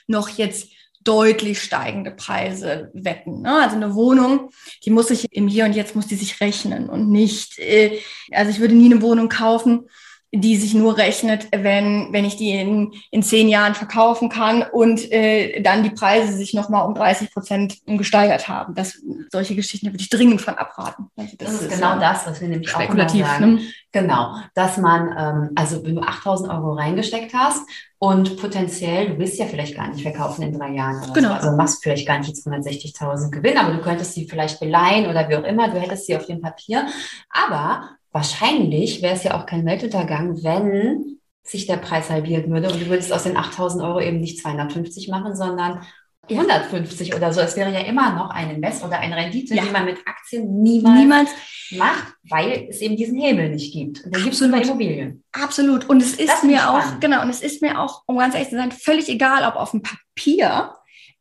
noch 0.07 0.29
jetzt 0.29 0.69
deutlich 1.03 1.61
steigende 1.61 2.11
Preise 2.11 2.91
wetten. 2.93 3.41
Ne? 3.41 3.61
Also 3.61 3.75
eine 3.75 3.95
Wohnung, 3.95 4.51
die 4.85 4.91
muss 4.91 5.07
sich 5.07 5.27
im 5.31 5.47
Hier 5.47 5.65
und 5.65 5.73
Jetzt 5.73 5.95
muss 5.95 6.07
die 6.07 6.15
sich 6.15 6.41
rechnen 6.41 6.89
und 6.89 7.09
nicht, 7.09 7.59
äh, 7.59 7.99
also 8.31 8.51
ich 8.51 8.59
würde 8.59 8.75
nie 8.75 8.91
eine 8.91 9.01
Wohnung 9.01 9.29
kaufen, 9.29 9.89
die 10.33 10.55
sich 10.55 10.73
nur 10.73 10.97
rechnet, 10.97 11.49
wenn, 11.51 12.07
wenn 12.11 12.23
ich 12.23 12.37
die 12.37 12.51
in, 12.51 12.93
in 13.11 13.21
zehn 13.21 13.49
Jahren 13.49 13.75
verkaufen 13.75 14.29
kann 14.29 14.63
und 14.63 15.11
äh, 15.11 15.61
dann 15.61 15.83
die 15.83 15.89
Preise 15.89 16.31
sich 16.31 16.53
nochmal 16.53 16.87
um 16.87 16.95
30 16.95 17.33
Prozent 17.33 17.77
gesteigert 17.85 18.47
haben. 18.47 18.73
Das, 18.73 19.01
solche 19.29 19.55
Geschichten 19.55 19.87
würde 19.87 19.99
ich 19.99 20.09
dringend 20.09 20.41
von 20.41 20.55
abraten. 20.55 21.07
Also 21.17 21.35
das, 21.37 21.51
das, 21.51 21.61
ist 21.63 21.73
genau 21.73 21.99
das, 21.99 22.25
was 22.25 22.39
wir 22.39 22.47
nämlich 22.47 22.73
auch 22.73 22.79
immer 22.79 23.09
sagen. 23.09 23.55
Ne? 23.55 23.61
Genau, 23.91 24.35
dass 24.53 24.77
man, 24.77 25.13
ähm, 25.17 25.49
also 25.55 25.83
wenn 25.83 25.95
du 25.95 26.01
8000 26.01 26.49
Euro 26.49 26.73
reingesteckt 26.73 27.33
hast 27.33 27.63
und 27.99 28.37
potenziell, 28.37 29.09
du 29.09 29.19
willst 29.19 29.37
ja 29.37 29.47
vielleicht 29.47 29.75
gar 29.75 29.89
nicht 29.89 30.01
verkaufen 30.01 30.43
in 30.43 30.57
drei 30.57 30.71
Jahren. 30.71 31.13
Genau. 31.13 31.27
So. 31.27 31.33
Also 31.33 31.51
machst 31.57 31.83
vielleicht 31.83 32.07
gar 32.07 32.19
nicht 32.19 32.29
jetzt 32.29 32.47
160.000 32.47 33.31
Gewinn, 33.31 33.57
aber 33.57 33.73
du 33.73 33.81
könntest 33.81 34.13
sie 34.13 34.29
vielleicht 34.29 34.61
beleihen 34.61 35.09
oder 35.09 35.27
wie 35.27 35.35
auch 35.35 35.43
immer. 35.43 35.67
Du 35.67 35.77
hättest 35.77 36.05
sie 36.05 36.15
auf 36.15 36.25
dem 36.25 36.39
Papier. 36.39 36.87
Aber 37.29 37.97
wahrscheinlich 38.11 39.01
wäre 39.01 39.15
es 39.15 39.23
ja 39.23 39.39
auch 39.39 39.45
kein 39.45 39.65
Weltuntergang, 39.65 40.43
wenn 40.43 41.19
sich 41.43 41.65
der 41.65 41.77
Preis 41.77 42.09
halbieren 42.09 42.51
würde 42.51 42.69
und 42.69 42.81
du 42.81 42.87
würdest 42.87 43.11
aus 43.11 43.23
den 43.23 43.35
8000 43.35 43.83
Euro 43.83 43.99
eben 43.99 44.19
nicht 44.19 44.39
250 44.39 45.07
machen, 45.07 45.35
sondern 45.35 45.81
150 46.29 47.15
oder 47.15 47.33
so. 47.33 47.41
Es 47.41 47.55
wäre 47.55 47.71
ja 47.71 47.79
immer 47.79 48.13
noch 48.13 48.29
ein 48.29 48.51
Invest 48.51 48.83
oder 48.83 48.99
eine 48.99 49.15
Rendite, 49.15 49.55
ja. 49.55 49.63
die 49.63 49.71
man 49.71 49.85
mit 49.85 49.97
Aktien 50.05 50.61
niemals, 50.61 50.99
niemals, 50.99 51.29
macht, 51.71 52.13
weil 52.29 52.67
es 52.69 52.79
eben 52.81 52.95
diesen 52.95 53.19
Hebel 53.19 53.49
nicht 53.49 53.73
gibt. 53.73 54.05
Und 54.05 54.15
den 54.15 54.23
gibt 54.23 54.35
es 54.35 54.41
nur 54.41 54.51
bei 54.51 54.61
Immobilien. 54.61 55.23
Absolut. 55.31 55.89
Und 55.89 56.01
es 56.01 56.13
ist 56.13 56.43
mir 56.43 56.69
auch, 56.69 56.99
genau, 56.99 57.21
und 57.23 57.29
es 57.29 57.41
ist 57.41 57.61
mir 57.61 57.79
auch, 57.79 58.03
um 58.05 58.17
ganz 58.17 58.35
ehrlich 58.35 58.49
zu 58.49 58.55
sein, 58.55 58.71
völlig 58.71 59.09
egal, 59.09 59.45
ob 59.47 59.55
auf 59.55 59.71
dem 59.71 59.81
Papier 59.81 60.73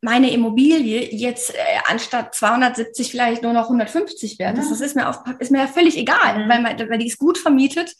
meine 0.03 0.33
Immobilie 0.33 1.15
jetzt 1.15 1.55
äh, 1.55 1.59
anstatt 1.87 2.35
270 2.35 3.11
vielleicht 3.11 3.43
nur 3.43 3.53
noch 3.53 3.65
150 3.65 4.39
wert 4.39 4.57
ist. 4.59 4.65
Ja. 4.65 4.71
Das 4.71 4.81
ist 4.81 4.97
mir, 4.97 5.09
auf, 5.09 5.23
ist 5.39 5.51
mir 5.51 5.59
ja 5.59 5.67
völlig 5.67 5.97
egal, 5.99 6.45
mhm. 6.45 6.49
weil, 6.49 6.91
weil 6.91 6.99
die 6.99 7.07
ist 7.07 7.19
gut 7.19 7.37
vermietet. 7.37 7.95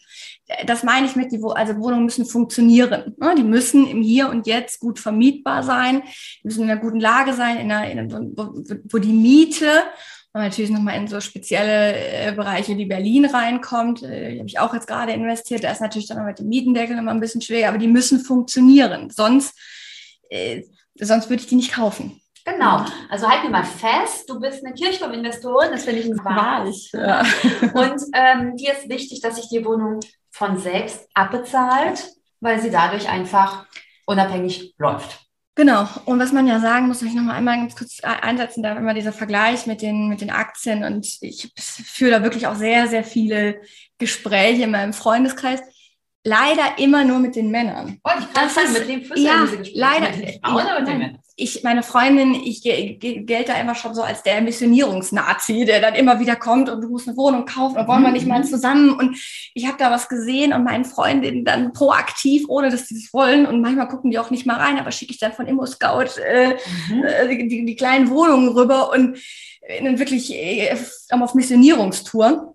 Das 0.67 0.83
meine 0.83 1.07
ich 1.07 1.15
mit, 1.15 1.31
die, 1.31 1.41
also 1.43 1.77
Wohnungen 1.77 2.05
müssen 2.05 2.25
funktionieren. 2.25 3.15
Ne? 3.19 3.35
Die 3.37 3.43
müssen 3.43 3.87
im 3.87 4.03
Hier 4.03 4.31
und 4.31 4.47
Jetzt 4.47 4.81
gut 4.81 4.99
vermietbar 4.99 5.63
sein, 5.63 6.03
die 6.43 6.49
müssen 6.49 6.65
in 6.65 6.71
einer 6.71 6.81
guten 6.81 7.01
Lage 7.01 7.35
sein, 7.35 7.59
in 7.59 7.71
einer, 7.71 7.91
in 7.91 7.99
einer 7.99 8.21
wo, 8.35 8.63
wo 8.91 8.99
die 8.99 9.13
Miete 9.13 9.85
und 10.33 10.43
natürlich 10.43 10.71
nochmal 10.71 10.97
in 10.97 11.09
so 11.09 11.21
spezielle 11.21 11.93
äh, 11.97 12.33
Bereiche 12.33 12.77
wie 12.77 12.85
Berlin 12.85 13.25
reinkommt. 13.25 14.05
Äh, 14.05 14.39
habe 14.39 14.49
ich 14.49 14.61
auch 14.61 14.73
jetzt 14.73 14.87
gerade 14.87 15.13
investiert. 15.13 15.65
Da 15.65 15.73
ist 15.73 15.81
natürlich 15.81 16.07
dann 16.07 16.19
noch 16.19 16.25
mit 16.25 16.39
dem 16.39 16.49
Mietendeckel 16.49 16.97
immer 16.97 17.11
ein 17.11 17.21
bisschen 17.21 17.43
schwer, 17.43 17.69
aber 17.69 17.79
die 17.79 17.89
müssen 17.89 18.21
funktionieren. 18.21 19.11
Sonst 19.11 19.59
äh, 20.31 20.63
sonst 20.99 21.29
würde 21.31 21.43
ich 21.43 21.49
die 21.49 21.57
nicht 21.57 21.73
kaufen. 21.73 22.21
Genau. 22.45 22.85
Also 23.11 23.29
halt 23.29 23.45
mir 23.45 23.51
mal 23.51 23.65
fest, 23.65 24.29
du 24.29 24.41
bist 24.41 24.65
eine 24.65 24.75
Kirchturm-Investorin, 24.75 25.71
das 25.73 25.85
finde 25.85 26.01
ich 26.01 26.07
ein 26.07 26.25
Wahrlich. 26.25 26.91
Ja. 26.93 27.21
Und 27.75 28.01
ähm, 28.15 28.57
dir 28.57 28.73
ist 28.73 28.89
wichtig, 28.89 29.21
dass 29.21 29.37
sich 29.37 29.49
die 29.49 29.65
Wohnung 29.65 30.01
von 30.31 30.59
selbst 30.59 31.09
abbezahlt, 31.15 32.09
weil 32.41 32.61
sie 32.61 32.71
dadurch 32.71 33.09
einfach 33.09 33.67
unabhängig 34.07 34.75
läuft. 34.79 35.21
Genau. 35.55 35.87
Und 36.07 36.19
was 36.19 36.33
man 36.33 36.47
ja 36.47 36.59
sagen 36.61 36.87
muss, 36.87 37.03
ich 37.03 37.13
noch 37.13 37.23
mal 37.23 37.35
einmal 37.35 37.59
ganz 37.59 37.77
kurz 37.77 38.01
einsetzen 38.03 38.63
darf, 38.63 38.79
immer 38.79 38.95
dieser 38.95 39.13
Vergleich 39.13 39.67
mit 39.67 39.83
den, 39.83 40.09
mit 40.09 40.23
den 40.23 40.31
Aktien. 40.31 40.85
Und 40.85 41.07
ich 41.21 41.53
führe 41.59 42.13
da 42.13 42.23
wirklich 42.23 42.47
auch 42.47 42.55
sehr, 42.55 42.87
sehr 42.87 43.05
viele 43.05 43.61
Gespräche 43.99 44.63
in 44.63 44.71
meinem 44.71 44.95
Freundeskreis 44.95 45.61
leider 46.25 46.79
immer 46.79 47.05
nur 47.05 47.19
mit 47.19 47.35
den 47.37 47.51
Männern. 47.51 47.99
Oh, 48.05 48.11
ich 48.19 48.33
kann 48.33 48.49
sagen, 48.51 48.73
mit 48.73 48.89
dem 48.89 49.03
Füßen 49.03 49.25
ja, 49.25 49.47
leider. 49.75 50.17
Mit 50.17 50.29
den 50.29 50.41
Frauen 50.43 50.67
ja, 50.67 50.79
mit 50.79 50.89
den. 50.89 50.99
Männern? 50.99 51.19
Ich, 51.43 51.63
meine 51.63 51.83
Freundin, 51.83 52.35
ich 52.35 52.63
ge- 52.63 52.97
ge- 52.97 53.23
gelte 53.23 53.53
immer 53.59 53.75
schon 53.75 53.95
so 53.95 54.03
als 54.03 54.23
der 54.23 54.43
Missionierungsnazi, 54.43 55.65
der 55.65 55.81
dann 55.81 55.95
immer 55.95 56.21
wieder 56.21 56.37
kommt 56.37 56.69
und 56.69 56.83
du 56.83 56.89
musst 56.91 57.09
eine 57.09 57.17
Wohnung 57.17 57.47
kaufen 57.47 57.79
und 57.79 57.89
wollen 57.89 58.03
wir 58.03 58.13
nicht 58.13 58.27
mal 58.27 58.41
Mhm. 58.41 58.45
zusammen 58.45 58.91
und 58.91 59.17
ich 59.55 59.67
habe 59.67 59.79
da 59.79 59.91
was 59.91 60.11
gesehen 60.11 60.53
und 60.53 60.65
meinen 60.65 60.85
Freundinnen 60.85 61.47
dann 61.47 61.73
proaktiv, 61.73 62.45
ohne 62.49 62.69
dass 62.69 62.89
sie 62.89 62.97
es 62.97 63.15
wollen 63.15 63.47
und 63.47 63.63
manchmal 63.63 63.89
gucken 63.89 64.11
die 64.11 64.19
auch 64.19 64.31
nicht 64.31 64.45
mal 64.45 64.57
rein, 64.59 64.79
aber 64.79 64.93
schicke 64.93 65.13
ich 65.13 65.19
dann 65.19 65.33
von 65.33 65.47
Immo 65.47 65.65
Scout 65.65 66.21
äh, 66.23 66.57
Mhm. 66.91 67.05
äh, 67.05 67.29
die, 67.49 67.65
die, 67.65 67.75
kleinen 67.77 68.11
Wohnungen 68.11 68.51
rüber 68.51 68.93
und 68.93 69.17
äh, 69.63 69.83
dann 69.83 69.99
wirklich 69.99 70.31
äh, 70.35 70.77
auf 71.09 71.35
Missionierungstour. 71.35 72.55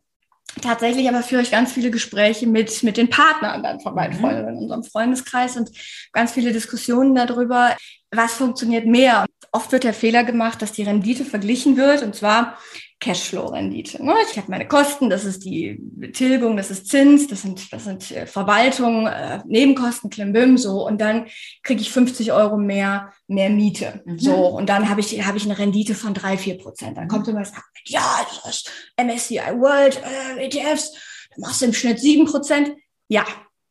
Tatsächlich 0.62 1.08
aber 1.10 1.22
führe 1.22 1.42
ich 1.42 1.52
ganz 1.52 1.74
viele 1.74 1.92
Gespräche 1.92 2.48
mit, 2.48 2.82
mit 2.84 2.98
den 2.98 3.10
Partnern 3.10 3.62
dann 3.62 3.80
von 3.80 3.94
meinen 3.94 4.16
Mhm. 4.16 4.22
Freunden 4.22 4.48
in 4.50 4.58
unserem 4.58 4.84
Freundeskreis 4.84 5.58
und 5.58 5.70
ganz 6.14 6.32
viele 6.32 6.54
Diskussionen 6.54 7.16
darüber, 7.16 7.76
was 8.12 8.34
funktioniert 8.34 8.86
mehr. 8.86 9.26
Oft 9.56 9.72
wird 9.72 9.86
der 9.86 9.94
Fehler 9.94 10.26
gemacht, 10.26 10.62
dass 10.62 10.74
die 10.74 10.84
Rendite 10.84 11.24
verglichen 11.24 11.78
wird 11.78 12.04
und 12.04 12.14
zwar 12.14 12.58
Cashflow-Rendite. 13.00 14.04
Ne? 14.04 14.14
Ich 14.30 14.38
habe 14.38 14.52
meine 14.52 14.68
Kosten, 14.68 15.10
das 15.10 15.24
ist 15.24 15.46
die 15.46 15.80
Tilgung, 16.12 16.58
das 16.58 16.72
ist 16.72 16.90
Zins, 16.90 17.28
das 17.28 17.44
sind, 17.44 17.72
das 17.72 17.86
sind 17.86 18.12
äh, 18.12 18.26
Verwaltung, 18.26 19.08
äh, 19.08 19.40
Nebenkosten, 19.46 20.10
Klimbim, 20.10 20.58
so 20.58 20.86
und 20.86 21.00
dann 21.00 21.28
kriege 21.64 21.80
ich 21.80 21.90
50 21.90 22.34
Euro 22.34 22.58
mehr, 22.58 23.14
mehr 23.28 23.50
Miete. 23.50 24.02
Mhm. 24.06 24.20
So, 24.20 24.36
und 24.48 24.68
dann 24.68 24.90
habe 24.90 25.00
ich, 25.00 25.26
habe 25.26 25.38
ich 25.38 25.46
eine 25.46 25.58
Rendite 25.58 25.96
von 25.96 26.14
drei 26.14 26.38
vier 26.38 26.58
Prozent. 26.58 26.98
Dann 26.98 27.08
kommt 27.08 27.30
immer 27.30 27.40
das, 27.40 27.54
ja, 27.86 28.28
das 28.44 28.58
ist 28.58 28.72
MSCI 28.98 29.38
World, 29.58 30.02
äh, 30.38 30.48
ETFs, 30.48 30.92
da 31.30 31.48
machst 31.48 31.62
du 31.62 31.68
im 31.68 31.74
Schnitt 31.74 32.02
sieben 32.02 32.26
Prozent. 32.26 32.74
Ja, 33.08 33.26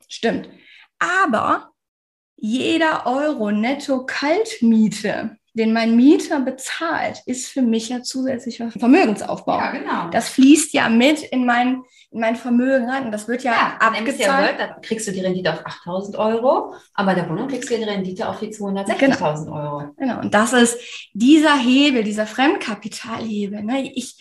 stimmt. 0.09 0.49
Aber 0.99 1.73
jeder 2.37 3.07
Euro 3.07 3.51
netto 3.51 4.07
Kaltmiete, 4.07 5.37
den 5.55 5.73
mein 5.73 5.95
Mieter 5.95 6.40
bezahlt, 6.40 7.23
ist 7.27 7.47
für 7.47 7.62
mich 7.62 7.88
ja 7.88 8.03
zusätzlicher 8.03 8.73
Vermögensaufbau. 8.73 9.57
Ja, 9.57 9.71
genau. 9.71 10.11
Das 10.11 10.29
fließt 10.29 10.75
ja 10.75 10.88
mit 10.88 11.23
in 11.23 11.47
mein, 11.47 11.83
in 12.11 12.21
mein 12.21 12.35
Vermögen 12.35 12.90
rein. 12.90 13.07
Und 13.07 13.12
das 13.12 13.29
wird 13.29 13.45
ja, 13.45 13.53
ja, 13.53 13.77
abgezahlt. 13.79 14.59
World, 14.59 14.61
da 14.61 14.77
kriegst 14.83 15.07
du 15.07 15.12
die 15.12 15.21
Rendite 15.21 15.53
auf 15.53 15.64
8.000 15.64 16.19
Euro, 16.19 16.75
aber 16.93 17.14
der 17.14 17.31
Wohnung 17.31 17.47
kriegst 17.47 17.71
du 17.71 17.75
ja 17.75 17.81
die 17.81 17.88
Rendite 17.88 18.29
auf 18.29 18.40
die 18.40 18.49
260.000 18.49 19.53
Euro. 19.53 19.95
Genau, 19.97 20.21
und 20.21 20.35
das 20.35 20.53
ist 20.53 20.77
dieser 21.12 21.57
Hebel, 21.57 22.03
dieser 22.03 22.27
Fremdkapitalhebel. 22.27 23.62
Ne? 23.62 23.93
Ich, 23.95 24.17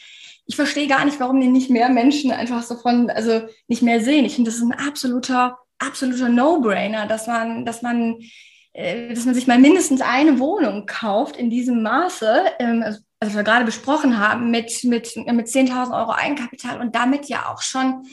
ich 0.46 0.56
verstehe 0.56 0.88
gar 0.88 1.04
nicht, 1.04 1.20
warum 1.20 1.42
den 1.42 1.52
nicht 1.52 1.72
mehr 1.72 1.90
Menschen 1.90 2.32
einfach 2.32 2.62
so 2.62 2.76
von, 2.76 3.10
also 3.10 3.42
nicht 3.68 3.82
mehr 3.82 4.02
sehen. 4.02 4.26
Ich 4.26 4.36
finde, 4.36 4.52
das 4.52 4.60
ist 4.60 4.64
ein 4.64 4.88
absoluter, 4.88 5.58
absoluter 5.80 6.30
No-Brainer, 6.30 7.08
dass 7.08 7.26
man, 7.26 7.66
dass 7.66 7.82
man, 7.82 8.20
dass 8.74 9.26
man 9.26 9.36
sich 9.36 9.46
mal 9.46 9.60
mindestens 9.60 10.02
eine 10.02 10.40
Wohnung 10.40 10.86
kauft 10.88 11.38
in 11.38 11.50
diesem 11.50 11.84
Maße, 11.84 12.44
ähm, 12.60 12.82
also, 12.84 13.00
also 13.20 13.36
wir 13.36 13.44
gerade 13.44 13.66
besprochen 13.66 14.18
haben, 14.18 14.50
mit, 14.50 14.84
mit, 14.84 15.16
mit 15.16 15.48
10.000 15.48 15.98
Euro 15.98 16.12
Eigenkapital 16.12 16.82
und 16.82 16.96
damit 16.96 17.26
ja 17.28 17.54
auch 17.54 17.62
schon 17.62 18.04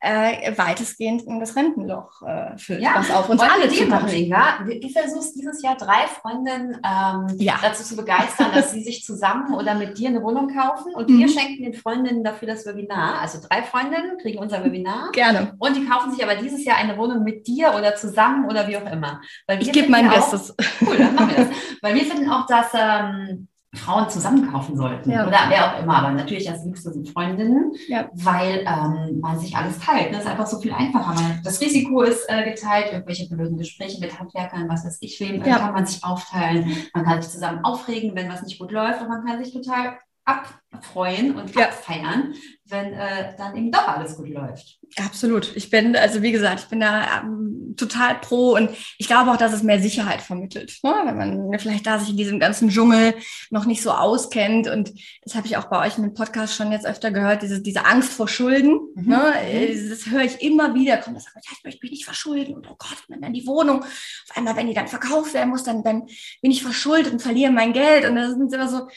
äh, 0.00 0.56
weitestgehend 0.56 1.22
in 1.22 1.40
das 1.40 1.56
Rentenloch 1.56 2.22
äh, 2.22 2.56
füllt, 2.56 2.80
Ja, 2.80 2.92
was 2.96 3.10
auf 3.10 3.28
uns 3.28 3.40
Wollen 3.40 3.50
alle 3.50 3.68
zukommt. 3.68 4.12
Inga? 4.12 4.60
Du 4.64 4.88
versuchst 4.90 5.34
dieses 5.34 5.60
Jahr 5.62 5.76
drei 5.76 6.06
Freundinnen 6.06 6.74
ähm, 6.84 7.26
Ja. 7.38 7.54
dazu 7.60 7.82
zu 7.82 7.96
begeistern, 7.96 8.52
dass 8.54 8.70
sie 8.70 8.82
sich 8.82 9.04
zusammen 9.04 9.54
oder 9.54 9.74
mit 9.74 9.98
dir 9.98 10.08
eine 10.10 10.22
Wohnung 10.22 10.54
kaufen 10.54 10.94
und 10.94 11.10
Mhm. 11.10 11.18
wir 11.18 11.28
schenken 11.28 11.62
den 11.64 11.74
Freundinnen 11.74 12.22
dafür 12.22 12.46
das 12.48 12.64
Webinar. 12.64 13.20
Also 13.20 13.40
drei 13.48 13.62
Freundinnen 13.62 14.18
kriegen 14.18 14.38
unser 14.38 14.64
Webinar 14.64 15.10
Gerne. 15.12 15.54
und 15.58 15.74
die 15.76 15.84
kaufen 15.84 16.12
sich 16.12 16.22
aber 16.22 16.36
dieses 16.36 16.64
Jahr 16.64 16.76
eine 16.76 16.96
Wohnung 16.96 17.24
mit 17.24 17.46
dir 17.46 17.74
oder 17.76 17.96
zusammen 17.96 18.44
oder 18.48 18.68
wie 18.68 18.76
auch 18.76 18.90
immer. 18.92 19.20
Ich 19.58 19.72
gebe 19.72 19.88
mein 19.90 20.04
ja 20.06 20.12
auch- 20.12 20.30
Bestes. 20.30 20.54
Cool, 20.80 20.96
dann 20.96 21.14
machen 21.16 21.30
wir 21.30 21.36
das. 21.44 21.48
Weil 21.82 21.94
wir 21.96 22.04
finden 22.04 22.30
auch, 22.30 22.46
dass 22.46 22.68
ähm, 22.74 23.48
Frauen 23.74 24.08
zusammen 24.08 24.50
kaufen 24.50 24.76
sollten. 24.76 25.10
Ja. 25.10 25.26
Oder 25.26 25.38
wer 25.48 25.66
auch 25.76 25.82
immer. 25.82 25.96
Aber 25.96 26.12
natürlich 26.12 26.50
als 26.50 26.64
Liebste 26.64 26.90
sind 26.92 27.08
Freundinnen, 27.10 27.72
Ja. 27.88 28.08
weil 28.14 28.64
ähm, 28.66 29.20
man 29.20 29.38
sich 29.38 29.54
alles 29.56 29.78
teilt. 29.78 30.12
Das 30.14 30.24
ist 30.24 30.30
einfach 30.30 30.46
so 30.46 30.58
viel 30.58 30.72
einfacher. 30.72 31.14
Man, 31.14 31.40
das 31.44 31.60
Risiko 31.60 32.00
ist 32.02 32.24
äh, 32.28 32.50
geteilt, 32.50 32.92
irgendwelche 32.92 33.28
blöden 33.28 33.58
Gespräche 33.58 34.00
mit 34.00 34.18
Handwerkern, 34.18 34.68
was 34.68 34.86
weiß 34.86 34.98
ich 35.02 35.20
wem, 35.20 35.44
Ja. 35.44 35.58
kann 35.58 35.74
man 35.74 35.84
sich 35.86 36.02
aufteilen. 36.02 36.72
Man 36.94 37.04
kann 37.04 37.20
sich 37.20 37.30
zusammen 37.30 37.62
aufregen, 37.64 38.14
wenn 38.14 38.30
was 38.30 38.42
nicht 38.42 38.58
gut 38.58 38.72
läuft 38.72 39.02
und 39.02 39.08
man 39.08 39.24
kann 39.26 39.42
sich 39.44 39.52
total 39.52 39.98
abfreuen 40.28 41.34
und 41.36 41.54
Ja. 41.54 41.66
abfeiern, 41.66 42.34
wenn 42.66 42.92
äh, 42.92 43.34
dann 43.38 43.56
eben 43.56 43.72
doch 43.72 43.88
alles 43.88 44.16
gut 44.16 44.28
läuft. 44.28 44.78
Absolut. 44.98 45.54
Ich 45.56 45.70
bin, 45.70 45.96
also 45.96 46.22
wie 46.22 46.32
gesagt, 46.32 46.60
ich 46.60 46.66
bin 46.68 46.80
da 46.80 47.20
ähm, 47.22 47.74
total 47.76 48.16
pro 48.16 48.52
und 48.54 48.70
ich 48.98 49.06
glaube 49.06 49.30
auch, 49.30 49.36
dass 49.36 49.52
es 49.52 49.62
mehr 49.62 49.80
Sicherheit 49.80 50.20
vermittelt, 50.22 50.78
ne? 50.82 50.94
wenn 51.04 51.16
man 51.48 51.58
vielleicht 51.58 51.86
da 51.86 51.98
sich 51.98 52.10
in 52.10 52.16
diesem 52.16 52.38
ganzen 52.40 52.68
Dschungel 52.70 53.14
noch 53.50 53.64
nicht 53.66 53.82
so 53.82 53.90
auskennt 53.92 54.66
und 54.68 54.92
das 55.22 55.34
habe 55.34 55.46
ich 55.46 55.56
auch 55.56 55.66
bei 55.66 55.86
euch 55.86 55.96
in 55.98 56.04
dem 56.04 56.14
Podcast 56.14 56.54
schon 56.54 56.72
jetzt 56.72 56.86
öfter 56.86 57.10
gehört, 57.10 57.42
diese, 57.42 57.60
diese 57.62 57.84
Angst 57.86 58.12
vor 58.12 58.28
Schulden, 58.28 58.78
Mhm. 58.94 59.08
ne? 59.08 59.32
Äh, 59.50 59.88
das 59.88 60.06
höre 60.06 60.22
ich 60.24 60.40
immer 60.42 60.74
wieder, 60.74 60.96
kommt 60.98 61.16
das, 61.16 61.24
ja, 61.26 61.40
ich 61.56 61.64
möchte 61.64 61.80
mich 61.84 61.92
nicht 61.92 62.04
verschulden 62.04 62.54
und 62.54 62.66
oh 62.70 62.76
Gott, 62.78 62.96
wenn 63.08 63.20
dann 63.22 63.32
die 63.34 63.46
Wohnung, 63.46 63.82
auf 63.82 64.36
einmal, 64.36 64.56
wenn 64.56 64.66
die 64.66 64.74
dann 64.74 64.88
verkauft 64.88 65.32
werden 65.34 65.50
muss, 65.50 65.64
dann, 65.64 65.82
dann 65.82 66.06
bin 66.42 66.50
ich 66.50 66.62
verschuldet 66.62 67.12
und 67.12 67.22
verliere 67.22 67.52
mein 67.52 67.72
Geld 67.72 68.06
und 68.08 68.16
das 68.16 68.30
sind 68.32 68.52
immer 68.52 68.68
so, 68.68 68.88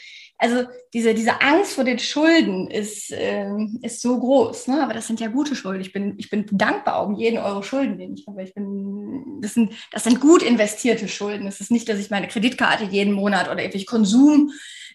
also 0.42 0.64
diese, 0.92 1.14
diese 1.14 1.40
Angst 1.40 1.74
vor 1.74 1.84
den 1.84 2.00
Schulden 2.00 2.68
ist, 2.68 3.12
ähm, 3.16 3.78
ist 3.82 4.02
so 4.02 4.18
groß, 4.18 4.66
ne? 4.66 4.82
aber 4.82 4.92
das 4.92 5.06
sind 5.06 5.20
ja 5.20 5.28
gute 5.28 5.54
Schulden. 5.54 5.80
Ich 5.80 5.92
bin, 5.92 6.14
ich 6.18 6.30
bin 6.30 6.46
dankbar 6.50 7.06
um 7.06 7.14
jeden 7.14 7.38
Euro 7.38 7.62
Schulden, 7.62 7.96
den 7.96 8.14
ich 8.14 8.26
habe. 8.26 8.42
Ich 8.42 8.52
bin, 8.52 9.40
das 9.40 9.54
sind, 9.54 9.72
das 9.92 10.02
sind 10.02 10.20
gut 10.20 10.42
investierte 10.42 11.06
Schulden. 11.06 11.46
Es 11.46 11.60
ist 11.60 11.70
nicht, 11.70 11.88
dass 11.88 12.00
ich 12.00 12.10
meine 12.10 12.26
Kreditkarte 12.26 12.84
jeden 12.84 13.12
Monat 13.12 13.48
oder 13.48 13.60
irgendwelche 13.60 13.86
Konsum 13.86 14.50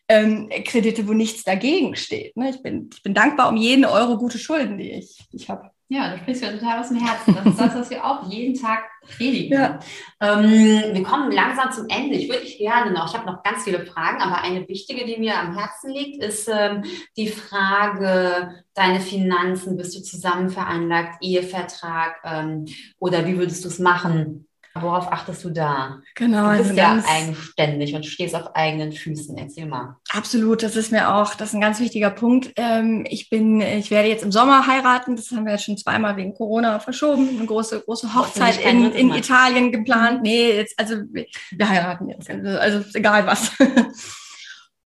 ähm, 0.10 0.50
wo 0.50 1.14
nichts 1.14 1.44
dagegen 1.44 1.96
steht. 1.96 2.36
Ne? 2.36 2.50
Ich, 2.50 2.62
bin, 2.62 2.90
ich 2.94 3.02
bin 3.02 3.14
dankbar 3.14 3.50
um 3.50 3.56
jeden 3.56 3.86
Euro 3.86 4.18
gute 4.18 4.40
Schulden, 4.40 4.78
die 4.78 4.92
ich, 4.92 5.18
die 5.32 5.38
ich 5.38 5.50
habe. 5.50 5.72
Ja, 5.90 6.12
du 6.12 6.18
sprichst 6.18 6.44
ja 6.44 6.52
total 6.52 6.82
aus 6.82 6.90
dem 6.90 6.98
Herzen. 6.98 7.36
Das 7.36 7.46
ist 7.46 7.60
das, 7.60 7.76
was 7.76 7.90
wir 7.90 8.04
auch 8.04 8.30
jeden 8.30 8.60
Tag 8.60 8.84
predigen. 9.08 9.58
Ja. 9.58 9.80
Ähm, 10.20 10.94
wir 10.94 11.04
kommen 11.04 11.32
langsam 11.32 11.72
zum 11.72 11.88
Ende. 11.90 12.16
Ich 12.16 12.30
würde 12.30 12.46
gerne 12.46 12.92
noch, 12.92 13.10
ich 13.10 13.18
habe 13.18 13.30
noch 13.30 13.44
ganz 13.44 13.64
viele 13.64 13.86
Fragen, 13.86 14.22
aber 14.22 14.42
eine 14.42 14.68
wichtige, 14.68 15.06
die 15.06 15.18
mir 15.18 15.38
am 15.38 15.58
Herzen 15.58 15.92
liegt, 15.92 16.24
ist 16.24 16.50
ähm, 16.52 16.84
die 17.16 17.28
Frage, 17.28 18.64
deine 18.74 19.00
Finanzen, 19.00 19.78
bist 19.78 19.96
du 19.96 20.02
zusammen 20.02 20.50
veranlagt, 20.50 21.18
Ehevertrag 21.22 22.16
ähm, 22.24 22.66
oder 23.00 23.26
wie 23.26 23.38
würdest 23.38 23.64
du 23.64 23.70
es 23.70 23.80
machen? 23.80 24.48
Worauf 24.82 25.12
achtest 25.12 25.44
du 25.44 25.50
da? 25.50 25.98
Genau, 26.16 26.44
Du 26.44 26.50
also 26.50 26.64
bist 26.64 26.76
ja 26.78 26.94
ganz- 26.94 27.06
eigenständig 27.10 27.96
und 27.96 28.06
stehst 28.06 28.36
auf 28.36 28.56
eigenen 28.56 28.92
Füßen. 28.92 29.38
Erzähl 29.38 29.66
mal. 29.66 29.98
Absolut, 30.14 30.64
das 30.64 30.76
ist 30.76 30.92
mir 30.92 31.14
auch, 31.14 31.36
das 31.36 31.50
ist 31.50 31.56
ein 31.56 31.62
ganz 31.62 31.80
wichtiger 31.80 32.10
Punkt. 32.10 32.54
Ähm, 32.56 33.06
ich 33.10 33.30
bin, 33.30 33.62
ich 33.62 33.92
werde 33.92 34.10
jetzt 34.10 34.24
im 34.24 34.32
Sommer 34.32 34.68
heiraten. 34.68 35.16
Das 35.16 35.32
haben 35.32 35.46
wir 35.46 35.54
jetzt 35.54 35.66
schon 35.66 35.78
zweimal 35.78 36.18
wegen 36.18 36.34
Corona 36.34 36.80
verschoben. 36.80 37.30
Eine 37.38 37.46
große, 37.46 37.82
große 37.82 38.14
Hochzeit 38.14 38.60
in, 38.64 38.92
in. 38.92 39.14
Italien 39.14 39.72
geplant. 39.72 40.22
Nee, 40.22 40.54
jetzt, 40.54 40.78
also 40.80 40.96
wir, 41.12 41.26
heiraten 41.70 42.10
jetzt. 42.10 42.30
Also, 42.30 42.50
also 42.60 42.84
egal 42.94 43.26
was. 43.26 43.52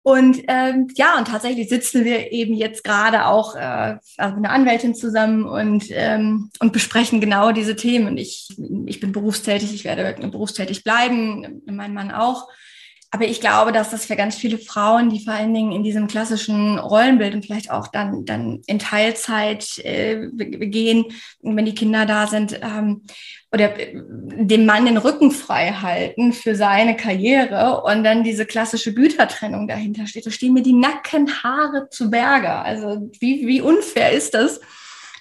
Und 0.02 0.42
ähm, 0.48 0.88
ja, 0.94 1.18
und 1.18 1.28
tatsächlich 1.28 1.68
sitzen 1.68 2.04
wir 2.04 2.32
eben 2.32 2.54
jetzt 2.54 2.84
gerade 2.84 3.26
auch 3.26 3.54
äh, 3.54 3.98
also 4.16 4.36
mit 4.36 4.46
einer 4.46 4.50
Anwältin 4.50 4.94
zusammen 4.94 5.44
und, 5.44 5.84
ähm, 5.90 6.50
und 6.58 6.72
besprechen 6.72 7.20
genau 7.20 7.52
diese 7.52 7.76
Themen. 7.76 8.06
Und 8.08 8.16
ich, 8.16 8.48
ich 8.86 9.00
bin 9.00 9.12
berufstätig, 9.12 9.74
ich 9.74 9.84
werde 9.84 10.14
berufstätig 10.28 10.84
bleiben, 10.84 11.62
mein 11.66 11.92
Mann 11.92 12.10
auch. 12.12 12.48
Aber 13.12 13.24
ich 13.24 13.40
glaube, 13.40 13.72
dass 13.72 13.90
das 13.90 14.06
für 14.06 14.14
ganz 14.14 14.36
viele 14.36 14.58
Frauen, 14.58 15.10
die 15.10 15.24
vor 15.24 15.34
allen 15.34 15.52
Dingen 15.52 15.72
in 15.72 15.82
diesem 15.82 16.06
klassischen 16.06 16.78
Rollenbild 16.78 17.34
und 17.34 17.44
vielleicht 17.44 17.70
auch 17.72 17.88
dann, 17.88 18.24
dann 18.24 18.62
in 18.66 18.78
Teilzeit 18.78 19.78
äh, 19.78 20.28
gehen, 20.36 21.06
wenn 21.42 21.64
die 21.64 21.74
Kinder 21.74 22.06
da 22.06 22.28
sind, 22.28 22.60
ähm, 22.62 23.02
oder 23.52 23.76
äh, 23.80 23.94
dem 23.94 24.64
Mann 24.64 24.86
den 24.86 24.96
Rücken 24.96 25.32
frei 25.32 25.72
halten 25.72 26.32
für 26.32 26.54
seine 26.54 26.96
Karriere 26.96 27.82
und 27.82 28.04
dann 28.04 28.22
diese 28.22 28.46
klassische 28.46 28.94
Gütertrennung 28.94 29.66
dahinter 29.66 30.06
steht, 30.06 30.26
da 30.26 30.30
stehen 30.30 30.54
mir 30.54 30.62
die 30.62 30.72
Nackenhaare 30.72 31.88
zu 31.90 32.10
Berge. 32.10 32.52
Also 32.52 33.10
wie, 33.18 33.44
wie 33.48 33.60
unfair 33.60 34.12
ist 34.12 34.34
das, 34.34 34.60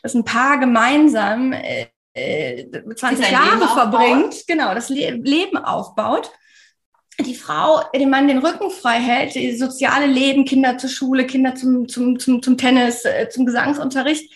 dass 0.03 0.13
ein 0.13 0.25
Paar 0.25 0.59
gemeinsam 0.59 1.53
äh, 1.53 1.87
äh, 2.13 2.69
20 2.71 3.25
Sein 3.25 3.33
Jahre 3.33 3.67
verbringt, 3.67 4.43
genau, 4.47 4.75
das 4.75 4.89
Le 4.89 5.09
Leben 5.11 5.57
aufbaut 5.57 6.31
die 7.25 7.35
Frau 7.35 7.81
dem 7.93 8.09
Mann 8.09 8.27
den 8.27 8.39
Rücken 8.39 8.71
frei 8.71 8.99
hält, 8.99 9.35
die 9.35 9.55
soziale 9.55 10.05
Leben, 10.05 10.45
Kinder 10.45 10.77
zur 10.77 10.89
Schule, 10.89 11.25
Kinder 11.25 11.55
zum, 11.55 11.87
zum, 11.87 12.19
zum, 12.19 12.41
zum 12.41 12.57
Tennis, 12.57 13.05
äh, 13.05 13.29
zum 13.29 13.45
Gesangsunterricht 13.45 14.31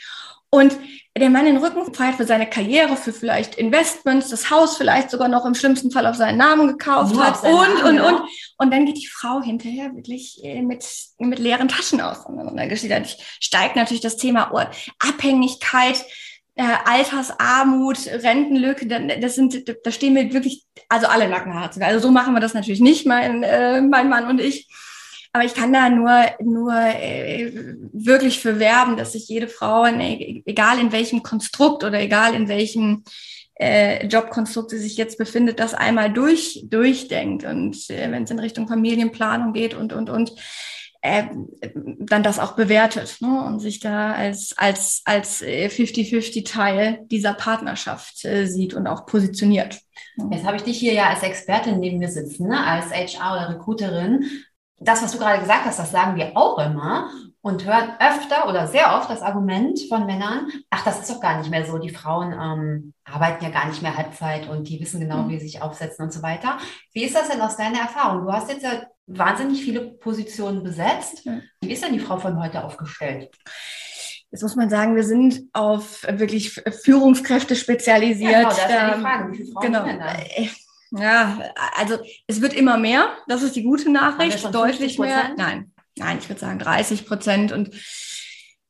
und 0.49 0.77
der 1.17 1.29
Mann 1.29 1.45
den 1.45 1.57
Rücken 1.57 1.93
frei 1.93 2.07
hat 2.07 2.15
für 2.15 2.25
seine 2.25 2.49
Karriere, 2.49 2.95
für 2.95 3.13
vielleicht 3.13 3.55
Investments, 3.55 4.29
das 4.29 4.49
Haus 4.49 4.77
vielleicht 4.77 5.11
sogar 5.11 5.27
noch 5.27 5.45
im 5.45 5.53
schlimmsten 5.53 5.91
Fall 5.91 6.07
auf 6.07 6.15
seinen 6.15 6.37
Namen 6.37 6.67
gekauft 6.67 7.13
Nur 7.13 7.23
hat 7.23 7.43
und, 7.43 7.51
Namen, 7.51 7.83
und, 7.83 7.97
genau. 7.97 8.07
und. 8.07 8.29
Und 8.57 8.73
dann 8.73 8.85
geht 8.85 8.97
die 8.97 9.07
Frau 9.07 9.41
hinterher 9.41 9.95
wirklich 9.95 10.43
äh, 10.43 10.61
mit, 10.61 10.85
mit 11.19 11.37
leeren 11.37 11.67
Taschen 11.67 12.01
aus. 12.01 12.25
Und 12.25 12.37
dann 12.37 13.05
steigt 13.39 13.75
natürlich 13.75 14.01
das 14.01 14.17
Thema 14.17 14.51
Abhängigkeit. 14.99 16.03
Äh, 16.55 16.63
Altersarmut, 16.85 18.07
Rentenlücke, 18.07 18.87
das 19.19 19.35
sind, 19.35 19.63
da 19.83 19.91
stehen 19.91 20.13
mir 20.13 20.33
wirklich, 20.33 20.65
also 20.89 21.07
alle 21.07 21.27
Nackenhaare. 21.27 21.71
Also 21.83 21.99
so 22.07 22.11
machen 22.11 22.33
wir 22.33 22.39
das 22.39 22.53
natürlich 22.53 22.81
nicht, 22.81 23.05
mein, 23.05 23.43
äh, 23.43 23.81
mein 23.81 24.09
Mann 24.09 24.27
und 24.27 24.39
ich. 24.39 24.67
Aber 25.35 25.45
ich 25.45 25.55
kann 25.55 25.73
da 25.73 25.89
nur, 25.89 26.25
nur 26.43 26.73
äh, 26.75 27.51
wirklich 27.91 28.39
für 28.39 28.59
werben, 28.59 28.97
dass 28.97 29.13
sich 29.13 29.27
jede 29.27 29.47
Frau, 29.47 29.85
egal 29.85 30.77
in 30.77 30.91
welchem 30.91 31.23
Konstrukt 31.23 31.83
oder 31.83 31.99
egal 31.99 32.35
in 32.35 32.47
welchem 32.47 33.03
äh, 33.55 34.05
Jobkonstrukt 34.05 34.69
sie 34.69 34.77
sich 34.77 34.95
jetzt 34.95 35.17
befindet, 35.17 35.59
das 35.59 35.73
einmal 35.73 36.13
durch, 36.13 36.65
durchdenkt. 36.69 37.45
Und 37.45 37.89
äh, 37.89 38.11
wenn 38.11 38.23
es 38.23 38.31
in 38.31 38.39
Richtung 38.39 38.67
Familienplanung 38.67 39.53
geht 39.53 39.73
und, 39.73 39.91
und, 39.91 40.11
und, 40.11 40.33
äh, 41.03 41.25
dann 41.99 42.23
das 42.23 42.39
auch 42.39 42.53
bewertet 42.53 43.17
ne? 43.19 43.43
und 43.45 43.59
sich 43.59 43.81
da 43.81 44.13
als, 44.13 44.53
als, 44.57 45.01
als 45.03 45.43
50-50 45.43 46.37
äh, 46.39 46.43
Teil 46.43 46.99
dieser 47.11 47.33
Partnerschaft 47.33 48.23
äh, 48.23 48.45
sieht 48.45 48.73
und 48.73 48.87
auch 48.87 49.05
positioniert. 49.05 49.81
Jetzt 50.31 50.45
habe 50.45 50.55
ich 50.55 50.63
dich 50.63 50.79
hier 50.79 50.93
ja 50.93 51.09
als 51.09 51.21
Expertin 51.21 51.81
neben 51.81 51.97
mir 51.97 52.07
sitzen, 52.07 52.47
ne? 52.47 52.65
als 52.65 52.91
HR 52.91 53.33
oder 53.33 53.49
Recruiterin 53.49 54.23
das, 54.83 55.01
was 55.03 55.11
du 55.11 55.17
gerade 55.17 55.39
gesagt 55.39 55.65
hast, 55.65 55.79
das 55.79 55.91
sagen 55.91 56.15
wir 56.15 56.35
auch 56.35 56.57
immer 56.59 57.09
und 57.41 57.65
hören 57.65 57.91
öfter 57.99 58.47
oder 58.47 58.67
sehr 58.67 58.95
oft 58.95 59.09
das 59.09 59.21
Argument 59.21 59.79
von 59.89 60.05
Männern, 60.05 60.47
ach, 60.69 60.83
das 60.85 61.01
ist 61.01 61.09
doch 61.09 61.19
gar 61.19 61.37
nicht 61.37 61.49
mehr 61.49 61.65
so. 61.65 61.77
Die 61.77 61.89
Frauen 61.89 62.31
ähm, 62.31 62.93
arbeiten 63.03 63.43
ja 63.43 63.51
gar 63.51 63.67
nicht 63.67 63.81
mehr 63.81 63.97
Halbzeit 63.97 64.47
und 64.47 64.69
die 64.69 64.79
wissen 64.79 65.01
genau, 65.01 65.23
mhm. 65.23 65.29
wie 65.29 65.39
sie 65.39 65.47
sich 65.47 65.61
aufsetzen 65.61 66.05
und 66.05 66.13
so 66.13 66.21
weiter. 66.21 66.57
Wie 66.93 67.03
ist 67.03 67.15
das 67.15 67.29
denn 67.29 67.41
aus 67.41 67.57
deiner 67.57 67.79
Erfahrung? 67.79 68.25
Du 68.25 68.31
hast 68.31 68.49
jetzt 68.49 68.63
ja 68.63 68.83
wahnsinnig 69.07 69.63
viele 69.63 69.81
Positionen 69.81 70.63
besetzt. 70.63 71.27
Wie 71.61 71.71
ist 71.71 71.83
denn 71.83 71.93
die 71.93 71.99
Frau 71.99 72.17
von 72.17 72.41
heute 72.41 72.63
aufgestellt? 72.63 73.35
Jetzt 74.31 74.41
muss 74.41 74.55
man 74.55 74.69
sagen, 74.69 74.95
wir 74.95 75.03
sind 75.03 75.43
auf 75.53 76.03
wirklich 76.09 76.51
Führungskräfte 76.83 77.55
spezialisiert. 77.55 78.31
Ja, 78.31 78.37
genau, 78.39 78.49
das 78.49 78.57
ist 78.57 78.69
ja 78.69 78.95
die 78.95 79.01
Frage. 79.01 79.31
Wie 79.31 79.37
viele 79.37 79.51
Frauen 79.51 79.65
genau. 79.65 79.79
sind 79.79 79.87
denn 79.89 79.99
da? 79.99 80.13
Ja, 80.95 81.39
also 81.75 81.97
es 82.27 82.41
wird 82.41 82.53
immer 82.53 82.77
mehr. 82.77 83.17
Das 83.27 83.41
ist 83.41 83.55
die 83.55 83.63
gute 83.63 83.91
Nachricht. 83.91 84.53
Deutlich 84.53 84.99
mehr. 84.99 85.33
Nein, 85.35 85.71
nein, 85.97 86.19
ich 86.19 86.29
würde 86.29 86.41
sagen 86.41 86.59
30 86.59 87.05
Prozent. 87.07 87.51
Und 87.51 87.71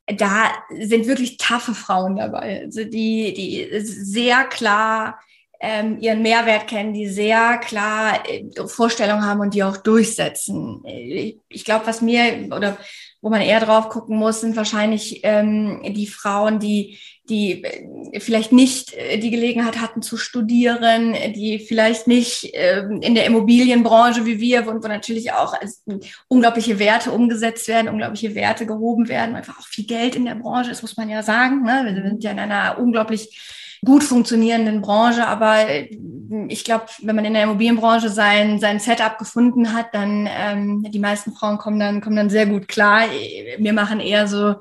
da 0.06 0.52
sind 0.70 1.06
wirklich 1.06 1.36
taffe 1.36 1.74
Frauen 1.74 2.16
dabei, 2.16 2.62
also 2.64 2.84
die, 2.84 3.32
die 3.34 3.80
sehr 3.80 4.44
klar 4.44 5.18
ähm, 5.60 5.98
ihren 5.98 6.20
Mehrwert 6.20 6.68
kennen, 6.68 6.92
die 6.92 7.08
sehr 7.08 7.58
klar 7.58 8.22
äh, 8.28 8.44
Vorstellungen 8.66 9.24
haben 9.24 9.40
und 9.40 9.54
die 9.54 9.62
auch 9.62 9.78
durchsetzen. 9.78 10.82
Ich, 10.84 11.38
ich 11.48 11.64
glaube, 11.64 11.86
was 11.86 12.02
mir 12.02 12.48
oder 12.54 12.76
wo 13.22 13.30
man 13.30 13.40
eher 13.40 13.60
drauf 13.60 13.88
gucken 13.88 14.18
muss, 14.18 14.42
sind 14.42 14.56
wahrscheinlich 14.56 15.20
ähm, 15.22 15.80
die 15.94 16.06
Frauen, 16.06 16.58
die 16.58 16.98
die 17.28 17.64
äh, 17.64 18.20
vielleicht 18.20 18.52
nicht 18.52 18.92
äh, 18.94 19.18
die 19.18 19.30
Gelegenheit 19.30 19.80
hatten 19.80 20.02
zu 20.02 20.16
studieren, 20.16 21.14
die 21.34 21.58
vielleicht 21.58 22.06
nicht 22.06 22.50
ähm, 22.52 23.00
in 23.02 23.14
der 23.14 23.26
Immobilienbranche 23.26 24.26
wie 24.26 24.40
wir, 24.40 24.66
wo, 24.66 24.72
natürlich 24.72 25.32
auch 25.32 25.54
unglaubliche 26.28 26.78
Werte 26.78 27.10
umgesetzt 27.12 27.68
werden, 27.68 27.88
unglaubliche 27.88 28.34
Werte 28.34 28.66
gehoben 28.66 29.08
werden, 29.08 29.36
einfach 29.36 29.58
auch 29.58 29.66
viel 29.66 29.86
Geld 29.86 30.16
in 30.16 30.24
der 30.24 30.34
Branche, 30.34 30.70
das 30.70 30.82
muss 30.82 30.96
man 30.96 31.08
ja 31.08 31.22
sagen. 31.22 31.62
Ne? 31.62 31.90
Wir 31.94 32.02
sind 32.02 32.22
ja 32.22 32.30
in 32.32 32.38
einer 32.38 32.78
unglaublich 32.78 33.80
gut 33.84 34.02
funktionierenden 34.02 34.80
Branche, 34.80 35.26
aber 35.26 35.68
äh, 35.68 35.96
ich 36.48 36.64
glaube, 36.64 36.86
wenn 37.02 37.16
man 37.16 37.24
in 37.24 37.34
der 37.34 37.44
Immobilienbranche 37.44 38.08
sein, 38.08 38.58
sein 38.58 38.80
Setup 38.80 39.18
gefunden 39.18 39.72
hat, 39.72 39.94
dann 39.94 40.28
ähm, 40.30 40.86
die 40.88 40.98
meisten 40.98 41.32
Frauen 41.32 41.58
kommen 41.58 41.78
dann, 41.78 42.00
kommen 42.00 42.16
dann 42.16 42.30
sehr 42.30 42.46
gut 42.46 42.68
klar. 42.68 43.06
Wir 43.58 43.72
machen 43.72 44.00
eher 44.00 44.26
so 44.26 44.56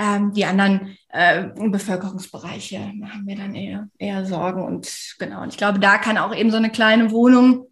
ähm, 0.00 0.32
die 0.32 0.46
anderen 0.46 0.96
äh, 1.10 1.48
Bevölkerungsbereiche 1.54 2.78
machen 2.94 3.24
mir 3.26 3.36
dann 3.36 3.54
eher, 3.54 3.88
eher 3.98 4.24
Sorgen. 4.24 4.64
Und 4.64 5.14
genau, 5.18 5.42
und 5.42 5.50
ich 5.50 5.58
glaube, 5.58 5.78
da 5.78 5.98
kann 5.98 6.16
auch 6.16 6.34
eben 6.34 6.50
so 6.50 6.56
eine 6.56 6.70
kleine 6.70 7.10
Wohnung, 7.10 7.66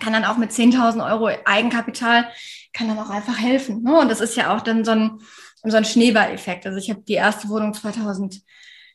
kann 0.00 0.12
dann 0.12 0.24
auch 0.24 0.36
mit 0.36 0.52
10.000 0.52 1.04
Euro 1.04 1.28
Eigenkapital, 1.44 2.28
kann 2.72 2.86
dann 2.86 2.98
auch 2.98 3.10
einfach 3.10 3.38
helfen. 3.38 3.82
Ne? 3.82 3.98
Und 3.98 4.10
das 4.10 4.20
ist 4.20 4.36
ja 4.36 4.56
auch 4.56 4.60
dann 4.60 4.84
so 4.84 4.92
ein, 4.92 5.18
so 5.64 5.76
ein 5.76 5.84
Schneeballeffekt. 5.84 6.66
Also 6.66 6.78
ich 6.78 6.88
habe 6.88 7.02
die 7.02 7.14
erste 7.14 7.48
Wohnung 7.48 7.74
2000 7.74 8.42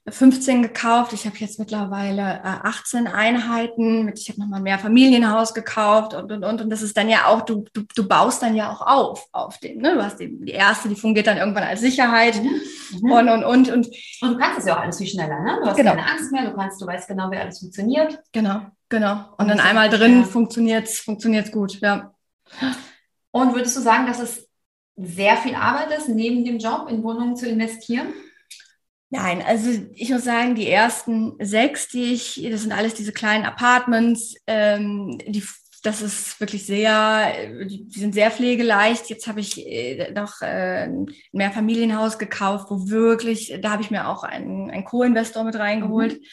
15 0.10 0.64
gekauft. 0.64 1.14
Ich 1.14 1.26
habe 1.26 1.38
jetzt 1.38 1.60
mittlerweile 1.60 2.22
äh, 2.22 2.68
18 2.68 3.08
Einheiten. 3.08 4.06
Mit, 4.06 4.20
ich 4.20 4.30
habe 4.30 4.40
nochmal 4.40 4.62
mehr 4.62 4.80
Familienhaus 4.80 5.54
gekauft 5.54 6.16
und, 6.16 6.32
und, 6.32 6.44
und. 6.44 6.62
Und 6.62 6.70
das 6.72 6.82
ist 6.82 6.98
dann 6.98 7.08
ja 7.08 7.28
auch, 7.28 7.42
du, 7.42 7.66
du, 7.74 7.84
du 7.96 8.08
baust 8.08 8.42
dann 8.42 8.56
ja 8.56 8.72
auch 8.72 8.82
auf, 8.82 9.28
auf 9.32 9.60
den. 9.60 9.80
Ne? 9.80 9.94
Du 9.94 10.04
hast 10.04 10.20
die, 10.20 10.44
die 10.44 10.52
erste, 10.52 10.90
die 10.90 10.96
fungiert 10.96 11.28
dann 11.28 11.38
irgendwann 11.38 11.64
als 11.64 11.82
Sicherheit 11.82 12.42
mhm. 12.42 12.62
mhm. 13.02 13.12
und, 13.12 13.30
und, 13.30 13.44
und, 13.44 13.70
und. 13.70 13.88
Und 14.22 14.34
du 14.34 14.38
kannst 14.38 14.60
es 14.60 14.66
ja 14.66 14.76
auch 14.76 14.82
alles 14.82 14.98
viel 14.98 15.08
schneller, 15.08 15.40
ne? 15.40 15.60
Du 15.62 15.70
hast 15.70 15.78
genau. 15.78 15.92
keine 15.92 16.10
Angst 16.10 16.32
mehr, 16.32 16.50
du 16.50 16.56
kannst, 16.56 16.82
du 16.82 16.88
weißt 16.88 17.08
genau, 17.08 17.30
wie 17.30 17.38
alles 17.38 17.60
funktioniert. 17.60 18.20
Genau, 18.32 18.62
genau. 18.90 19.14
Und, 19.14 19.40
und 19.40 19.48
dann 19.50 19.60
einmal 19.60 19.90
drin 19.90 20.22
ja. 20.22 20.26
funktioniert's, 20.26 21.00
funktioniert's 21.00 21.52
gut, 21.52 21.80
ja. 21.80 22.12
Und 23.30 23.54
würdest 23.54 23.78
du 23.78 23.82
sagen, 23.82 24.08
dass 24.08 24.20
es 24.20 24.48
sehr 24.96 25.38
viel 25.38 25.56
Arbeit 25.56 25.92
ist, 25.98 26.10
neben 26.10 26.44
dem 26.44 26.58
Job 26.58 26.88
in 26.90 27.04
Wohnungen 27.04 27.36
zu 27.36 27.48
investieren? 27.48 28.08
Nein, 29.14 29.44
also 29.46 29.70
ich 29.94 30.10
muss 30.10 30.24
sagen, 30.24 30.56
die 30.56 30.70
ersten 30.70 31.36
sechs, 31.40 31.90
die 31.90 32.14
ich, 32.14 32.48
das 32.50 32.62
sind 32.62 32.72
alles 32.72 32.94
diese 32.94 33.12
kleinen 33.12 33.44
Apartments, 33.44 34.36
ähm, 34.48 35.18
die, 35.28 35.44
das 35.84 36.02
ist 36.02 36.40
wirklich 36.40 36.66
sehr, 36.66 37.34
die 37.66 37.90
sind 37.90 38.14
sehr 38.14 38.32
pflegeleicht. 38.32 39.10
Jetzt 39.10 39.28
habe 39.28 39.42
ich 39.42 39.68
äh, 39.68 40.14
noch 40.14 40.42
äh, 40.42 40.86
ein 40.86 41.08
Mehrfamilienhaus 41.34 42.20
gekauft, 42.20 42.68
wo 42.70 42.90
wirklich, 42.90 43.54
da 43.62 43.72
habe 43.72 43.82
ich 43.82 43.92
mir 43.92 44.08
auch 44.08 44.24
einen, 44.24 44.72
einen 44.72 44.86
Co-Investor 44.86 45.44
mit 45.44 45.56
reingeholt. 45.56 46.14
Mhm 46.14 46.26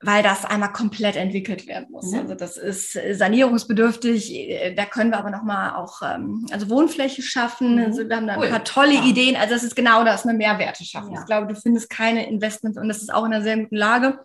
weil 0.00 0.22
das 0.22 0.44
einmal 0.44 0.72
komplett 0.72 1.16
entwickelt 1.16 1.66
werden 1.66 1.88
muss. 1.90 2.12
Mhm. 2.12 2.20
Also 2.20 2.34
das 2.34 2.56
ist 2.56 2.92
sanierungsbedürftig. 2.92 4.74
Da 4.76 4.84
können 4.84 5.10
wir 5.10 5.18
aber 5.18 5.30
noch 5.30 5.42
mal 5.42 5.74
auch 5.74 6.02
ähm, 6.02 6.46
also 6.52 6.70
Wohnfläche 6.70 7.22
schaffen. 7.22 7.76
Mhm. 7.76 7.84
Also 7.84 8.08
wir 8.08 8.16
haben 8.16 8.26
da 8.28 8.34
ein 8.34 8.40
cool. 8.40 8.48
paar 8.48 8.64
tolle 8.64 8.94
ja. 8.94 9.04
Ideen. 9.04 9.34
Also 9.34 9.54
das 9.54 9.64
ist 9.64 9.74
genau 9.74 10.04
das, 10.04 10.24
eine 10.24 10.36
Mehrwerte 10.36 10.84
schaffen. 10.84 11.14
Ja. 11.14 11.20
Ich 11.20 11.26
glaube, 11.26 11.52
du 11.52 11.60
findest 11.60 11.90
keine 11.90 12.28
Investments 12.28 12.78
und 12.78 12.88
das 12.88 12.98
ist 12.98 13.12
auch 13.12 13.24
in 13.24 13.32
einer 13.32 13.42
sehr 13.42 13.58
guten 13.58 13.76
Lage. 13.76 14.20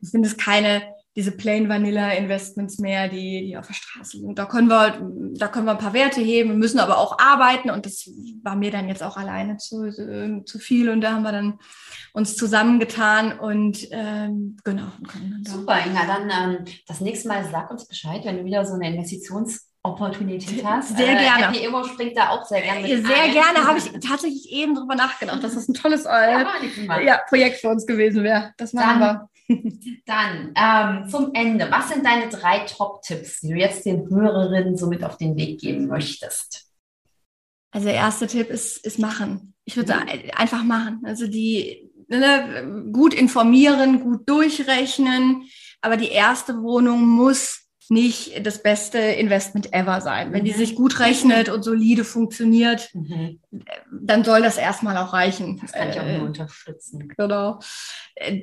Du 0.00 0.08
findest 0.08 0.38
keine 0.38 0.82
diese 1.16 1.32
Plain 1.32 1.68
Vanilla 1.68 2.12
Investments 2.12 2.78
mehr, 2.78 3.08
die, 3.08 3.46
die 3.46 3.56
auf 3.56 3.66
der 3.66 3.74
Straße 3.74 4.18
sind. 4.18 4.38
Da 4.38 4.46
können 4.46 4.68
wir, 4.68 5.00
da 5.36 5.48
können 5.48 5.66
wir 5.66 5.72
ein 5.72 5.78
paar 5.78 5.92
Werte 5.92 6.20
heben, 6.20 6.58
müssen 6.58 6.78
aber 6.78 6.98
auch 6.98 7.18
arbeiten 7.18 7.70
und 7.70 7.86
das 7.86 8.08
war 8.44 8.54
mir 8.54 8.70
dann 8.70 8.88
jetzt 8.88 9.02
auch 9.02 9.16
alleine 9.16 9.56
zu, 9.56 9.90
zu 10.44 10.58
viel 10.58 10.88
und 10.90 11.00
da 11.00 11.12
haben 11.12 11.22
wir 11.22 11.32
dann 11.32 11.58
uns 12.12 12.36
zusammengetan 12.36 13.38
und 13.38 13.88
ähm, 13.90 14.58
genau. 14.62 14.92
Super, 15.44 15.84
Inga, 15.84 16.06
dann 16.06 16.30
ähm, 16.30 16.64
das 16.86 17.00
nächste 17.00 17.28
Mal 17.28 17.44
sag 17.50 17.70
uns 17.70 17.86
Bescheid, 17.88 18.20
wenn 18.24 18.38
du 18.38 18.44
wieder 18.44 18.64
so 18.64 18.74
eine 18.74 18.88
Investitions- 18.88 19.68
Opportunität 19.84 20.64
hast. 20.64 20.96
Sehr 20.96 21.12
äh, 21.12 21.22
gerne. 21.22 21.46
Happy 21.46 21.64
Immo 21.64 21.84
springt 21.84 22.16
da 22.16 22.30
auch 22.30 22.44
sehr 22.44 22.60
gerne 22.60 22.86
Sehr 22.86 23.22
ein. 23.22 23.32
gerne, 23.32 23.64
habe 23.66 23.78
ich 23.78 23.84
tatsächlich 24.06 24.50
eben 24.50 24.74
drüber 24.74 24.96
nachgedacht, 24.96 25.42
dass 25.42 25.54
das 25.54 25.68
ein 25.68 25.74
tolles 25.74 26.04
äh, 26.04 26.44
ja, 27.04 27.20
Projekt 27.28 27.60
für 27.60 27.68
uns 27.68 27.86
gewesen 27.86 28.24
wäre. 28.24 28.52
Das 28.56 28.72
machen 28.72 29.00
dann, 29.00 29.16
wir. 29.20 29.28
Dann 30.06 30.52
ähm, 30.54 31.08
zum 31.08 31.32
Ende. 31.32 31.70
Was 31.70 31.88
sind 31.88 32.04
deine 32.04 32.28
drei 32.28 32.60
Top-Tipps, 32.60 33.40
die 33.40 33.48
du 33.48 33.56
jetzt 33.56 33.86
den 33.86 34.08
Hörerinnen 34.08 34.76
so 34.76 34.86
mit 34.86 35.02
auf 35.04 35.16
den 35.16 35.36
Weg 35.36 35.60
geben 35.60 35.86
möchtest? 35.86 36.66
Also 37.70 37.86
der 37.86 37.96
erste 37.96 38.26
Tipp 38.26 38.50
ist, 38.50 38.84
ist 38.84 38.98
machen. 38.98 39.54
Ich 39.64 39.76
würde 39.76 39.94
mhm. 39.94 40.30
einfach 40.34 40.64
machen. 40.64 41.02
Also 41.04 41.26
die 41.26 41.90
ne, 42.08 42.90
gut 42.92 43.14
informieren, 43.14 44.00
gut 44.00 44.28
durchrechnen. 44.28 45.44
Aber 45.80 45.96
die 45.96 46.10
erste 46.10 46.62
Wohnung 46.62 47.06
muss 47.06 47.67
nicht 47.90 48.46
das 48.46 48.62
beste 48.62 48.98
Investment 48.98 49.72
ever 49.72 50.00
sein. 50.00 50.32
Wenn 50.32 50.44
die 50.44 50.52
mhm. 50.52 50.56
sich 50.56 50.74
gut 50.74 51.00
rechnet 51.00 51.48
und 51.48 51.62
solide 51.62 52.04
funktioniert, 52.04 52.90
mhm. 52.94 53.40
dann 53.90 54.24
soll 54.24 54.42
das 54.42 54.58
erstmal 54.58 54.96
auch 54.96 55.12
reichen. 55.12 55.58
Das 55.60 55.72
kann 55.72 55.90
ich 55.90 55.98
auch 55.98 56.04
nur 56.04 56.16
äh, 56.16 56.20
unterstützen. 56.20 57.08
Genau. 57.16 57.60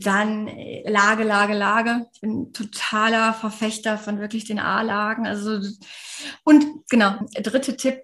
Dann 0.01 0.47
äh, 0.47 0.89
Lage, 0.89 1.23
Lage, 1.23 1.53
Lage. 1.53 2.07
Ich 2.13 2.21
bin 2.21 2.53
totaler 2.53 3.33
Verfechter 3.33 3.97
von 3.97 4.19
wirklich 4.19 4.45
den 4.45 4.59
A-Lagen. 4.59 5.27
Also, 5.27 5.59
und 6.43 6.65
genau, 6.89 7.15
dritte 7.41 7.77
Tipp. 7.77 7.99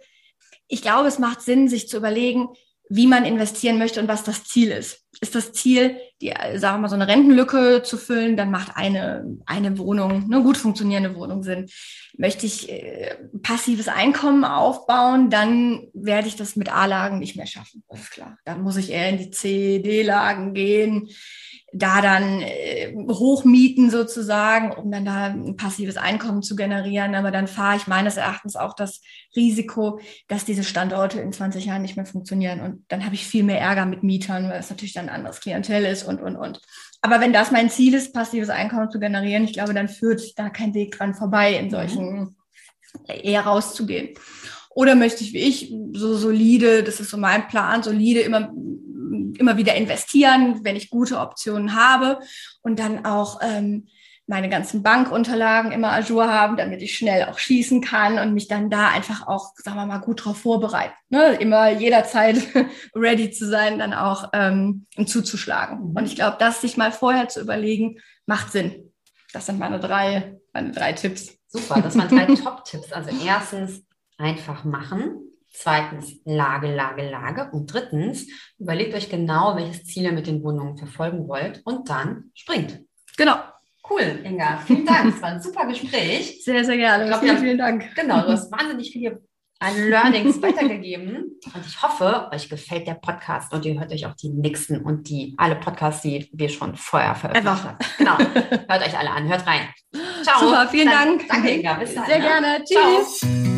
Ich 0.67 0.81
glaube, 0.81 1.07
es 1.07 1.19
macht 1.19 1.41
Sinn, 1.41 1.67
sich 1.67 1.89
zu 1.89 1.97
überlegen, 1.97 2.49
wie 2.93 3.07
man 3.07 3.23
investieren 3.23 3.77
möchte 3.77 4.01
und 4.01 4.09
was 4.09 4.25
das 4.25 4.43
Ziel 4.43 4.69
ist. 4.69 5.05
Ist 5.21 5.33
das 5.33 5.53
Ziel, 5.53 5.97
die, 6.21 6.33
sagen 6.55 6.77
wir 6.77 6.77
mal, 6.79 6.89
so 6.89 6.95
eine 6.95 7.07
Rentenlücke 7.07 7.83
zu 7.83 7.95
füllen, 7.97 8.35
dann 8.35 8.51
macht 8.51 8.75
eine, 8.75 9.25
eine 9.45 9.77
Wohnung, 9.77 10.25
eine 10.25 10.43
gut 10.43 10.57
funktionierende 10.57 11.15
Wohnung 11.15 11.41
Sinn. 11.41 11.69
Möchte 12.17 12.45
ich 12.45 12.69
äh, 12.69 13.15
passives 13.41 13.87
Einkommen 13.87 14.43
aufbauen, 14.43 15.29
dann 15.29 15.87
werde 15.93 16.27
ich 16.27 16.35
das 16.35 16.57
mit 16.57 16.69
A-Lagen 16.69 17.19
nicht 17.19 17.37
mehr 17.37 17.47
schaffen. 17.47 17.81
Das 17.87 18.01
ist 18.01 18.11
klar. 18.11 18.37
Dann 18.43 18.61
muss 18.61 18.75
ich 18.75 18.91
eher 18.91 19.07
in 19.07 19.19
die 19.19 19.31
C, 19.31 19.79
D-Lagen 19.79 20.53
gehen. 20.53 21.07
Da 21.73 22.01
dann 22.01 22.41
äh, 22.41 22.93
hochmieten 23.09 23.89
sozusagen, 23.89 24.71
um 24.71 24.91
dann 24.91 25.05
da 25.05 25.27
ein 25.27 25.55
passives 25.55 25.97
Einkommen 25.97 26.43
zu 26.43 26.55
generieren. 26.55 27.15
Aber 27.15 27.31
dann 27.31 27.47
fahre 27.47 27.77
ich 27.77 27.87
meines 27.87 28.17
Erachtens 28.17 28.55
auch 28.55 28.73
das 28.73 29.01
Risiko, 29.35 29.99
dass 30.27 30.43
diese 30.43 30.63
Standorte 30.63 31.21
in 31.21 31.31
20 31.31 31.65
Jahren 31.65 31.81
nicht 31.81 31.95
mehr 31.95 32.05
funktionieren. 32.05 32.59
Und 32.59 32.85
dann 32.89 33.05
habe 33.05 33.15
ich 33.15 33.25
viel 33.25 33.43
mehr 33.43 33.61
Ärger 33.61 33.85
mit 33.85 34.03
Mietern, 34.03 34.49
weil 34.49 34.59
es 34.59 34.69
natürlich 34.69 34.93
dann 34.93 35.07
ein 35.07 35.15
anderes 35.15 35.39
Klientel 35.39 35.85
ist 35.85 36.03
und, 36.03 36.21
und, 36.21 36.35
und. 36.35 36.59
Aber 37.01 37.21
wenn 37.21 37.33
das 37.33 37.51
mein 37.51 37.69
Ziel 37.69 37.93
ist, 37.93 38.13
passives 38.13 38.49
Einkommen 38.49 38.91
zu 38.91 38.99
generieren, 38.99 39.45
ich 39.45 39.53
glaube, 39.53 39.73
dann 39.73 39.87
führt 39.87 40.37
da 40.37 40.49
kein 40.49 40.73
Weg 40.73 40.97
dran 40.97 41.15
vorbei, 41.15 41.53
in 41.55 41.69
solchen 41.69 42.19
mhm. 42.19 42.35
eher 43.07 43.41
rauszugehen. 43.41 44.09
Oder 44.73 44.95
möchte 44.95 45.23
ich 45.23 45.33
wie 45.33 45.39
ich 45.39 45.73
so 45.93 46.15
solide, 46.15 46.83
das 46.83 46.99
ist 46.99 47.09
so 47.09 47.17
mein 47.17 47.47
Plan, 47.47 47.83
solide 47.83 48.21
immer, 48.21 48.53
immer 49.37 49.57
wieder 49.57 49.75
investieren, 49.75 50.61
wenn 50.63 50.75
ich 50.75 50.89
gute 50.89 51.19
Optionen 51.19 51.75
habe 51.75 52.19
und 52.61 52.79
dann 52.79 53.05
auch 53.05 53.41
ähm, 53.43 53.87
meine 54.31 54.47
ganzen 54.47 54.81
Bankunterlagen 54.81 55.73
immer 55.73 55.91
Azure 55.91 56.31
haben, 56.31 56.55
damit 56.55 56.81
ich 56.81 56.97
schnell 56.97 57.25
auch 57.25 57.37
schießen 57.37 57.81
kann 57.81 58.17
und 58.17 58.33
mich 58.33 58.47
dann 58.47 58.69
da 58.69 58.87
einfach 58.87 59.27
auch, 59.27 59.51
sagen 59.57 59.75
wir 59.75 59.85
mal, 59.85 59.97
gut 59.97 60.23
drauf 60.23 60.37
vorbereiten. 60.37 60.93
Ne? 61.09 61.33
Immer 61.33 61.69
jederzeit 61.71 62.37
ready 62.95 63.31
zu 63.31 63.45
sein, 63.45 63.77
dann 63.77 63.93
auch 63.93 64.29
ähm, 64.31 64.85
zuzuschlagen. 65.05 65.89
Mhm. 65.89 65.97
Und 65.97 66.05
ich 66.05 66.15
glaube, 66.15 66.37
das 66.39 66.61
sich 66.61 66.77
mal 66.77 66.93
vorher 66.93 67.27
zu 67.27 67.41
überlegen, 67.41 67.99
macht 68.25 68.53
Sinn. 68.53 68.93
Das 69.33 69.47
sind 69.47 69.59
meine 69.59 69.81
drei, 69.81 70.37
meine 70.53 70.71
drei 70.71 70.93
Tipps. 70.93 71.37
Super, 71.47 71.81
das 71.81 71.97
waren 71.97 72.07
drei 72.07 72.33
Top-Tipps. 72.41 72.93
Also 72.93 73.09
erstens 73.25 73.83
einfach 74.21 74.63
machen. 74.63 75.17
Zweitens 75.53 76.21
Lage, 76.23 76.73
Lage, 76.73 77.09
Lage. 77.09 77.49
Und 77.51 77.73
drittens 77.73 78.27
überlegt 78.57 78.95
euch 78.95 79.09
genau, 79.09 79.57
welches 79.57 79.83
Ziel 79.85 80.03
ihr 80.03 80.13
mit 80.13 80.27
den 80.27 80.43
Wohnungen 80.43 80.77
verfolgen 80.77 81.27
wollt 81.27 81.61
und 81.65 81.89
dann 81.89 82.31
springt. 82.33 82.79
Genau. 83.17 83.35
Cool, 83.89 84.21
Inga. 84.23 84.59
Vielen 84.65 84.85
Dank. 84.85 85.15
Es 85.15 85.21
war 85.21 85.29
ein 85.29 85.41
super 85.41 85.65
Gespräch. 85.65 86.41
Sehr, 86.45 86.63
sehr 86.63 86.77
gerne. 86.77 87.07
Glaub, 87.07 87.19
vielen, 87.19 87.37
vielen 87.37 87.57
Dank. 87.57 87.93
Genau, 87.95 88.21
du 88.21 88.29
hast 88.29 88.49
wahnsinnig 88.51 88.91
viele 88.91 89.21
Learnings 89.69 90.41
weitergegeben. 90.41 91.39
Und 91.53 91.65
ich 91.67 91.81
hoffe, 91.81 92.29
euch 92.31 92.49
gefällt 92.49 92.87
der 92.87 92.95
Podcast 92.95 93.53
und 93.53 93.65
ihr 93.65 93.79
hört 93.79 93.91
euch 93.91 94.05
auch 94.05 94.15
die 94.15 94.29
nächsten 94.29 94.81
und 94.81 95.09
die 95.09 95.35
alle 95.37 95.55
Podcasts, 95.55 96.01
die 96.01 96.29
wir 96.31 96.49
schon 96.49 96.75
vorher 96.75 97.15
veröffentlicht 97.15 97.63
haben. 97.63 97.77
Genau. 97.97 98.17
Hört 98.17 98.87
euch 98.87 98.97
alle 98.97 99.11
an. 99.11 99.27
Hört 99.27 99.45
rein. 99.45 99.69
Ciao. 100.23 100.39
Super, 100.39 100.67
vielen 100.69 100.89
Dank. 100.89 101.27
Danke, 101.27 101.49
Inga. 101.49 101.73
Bis 101.75 101.93
dann. 101.93 102.05
Sehr 102.05 102.19
ne? 102.19 102.23
gerne. 102.23 102.63
Tschüss. 102.63 103.19
Ciao. 103.19 103.50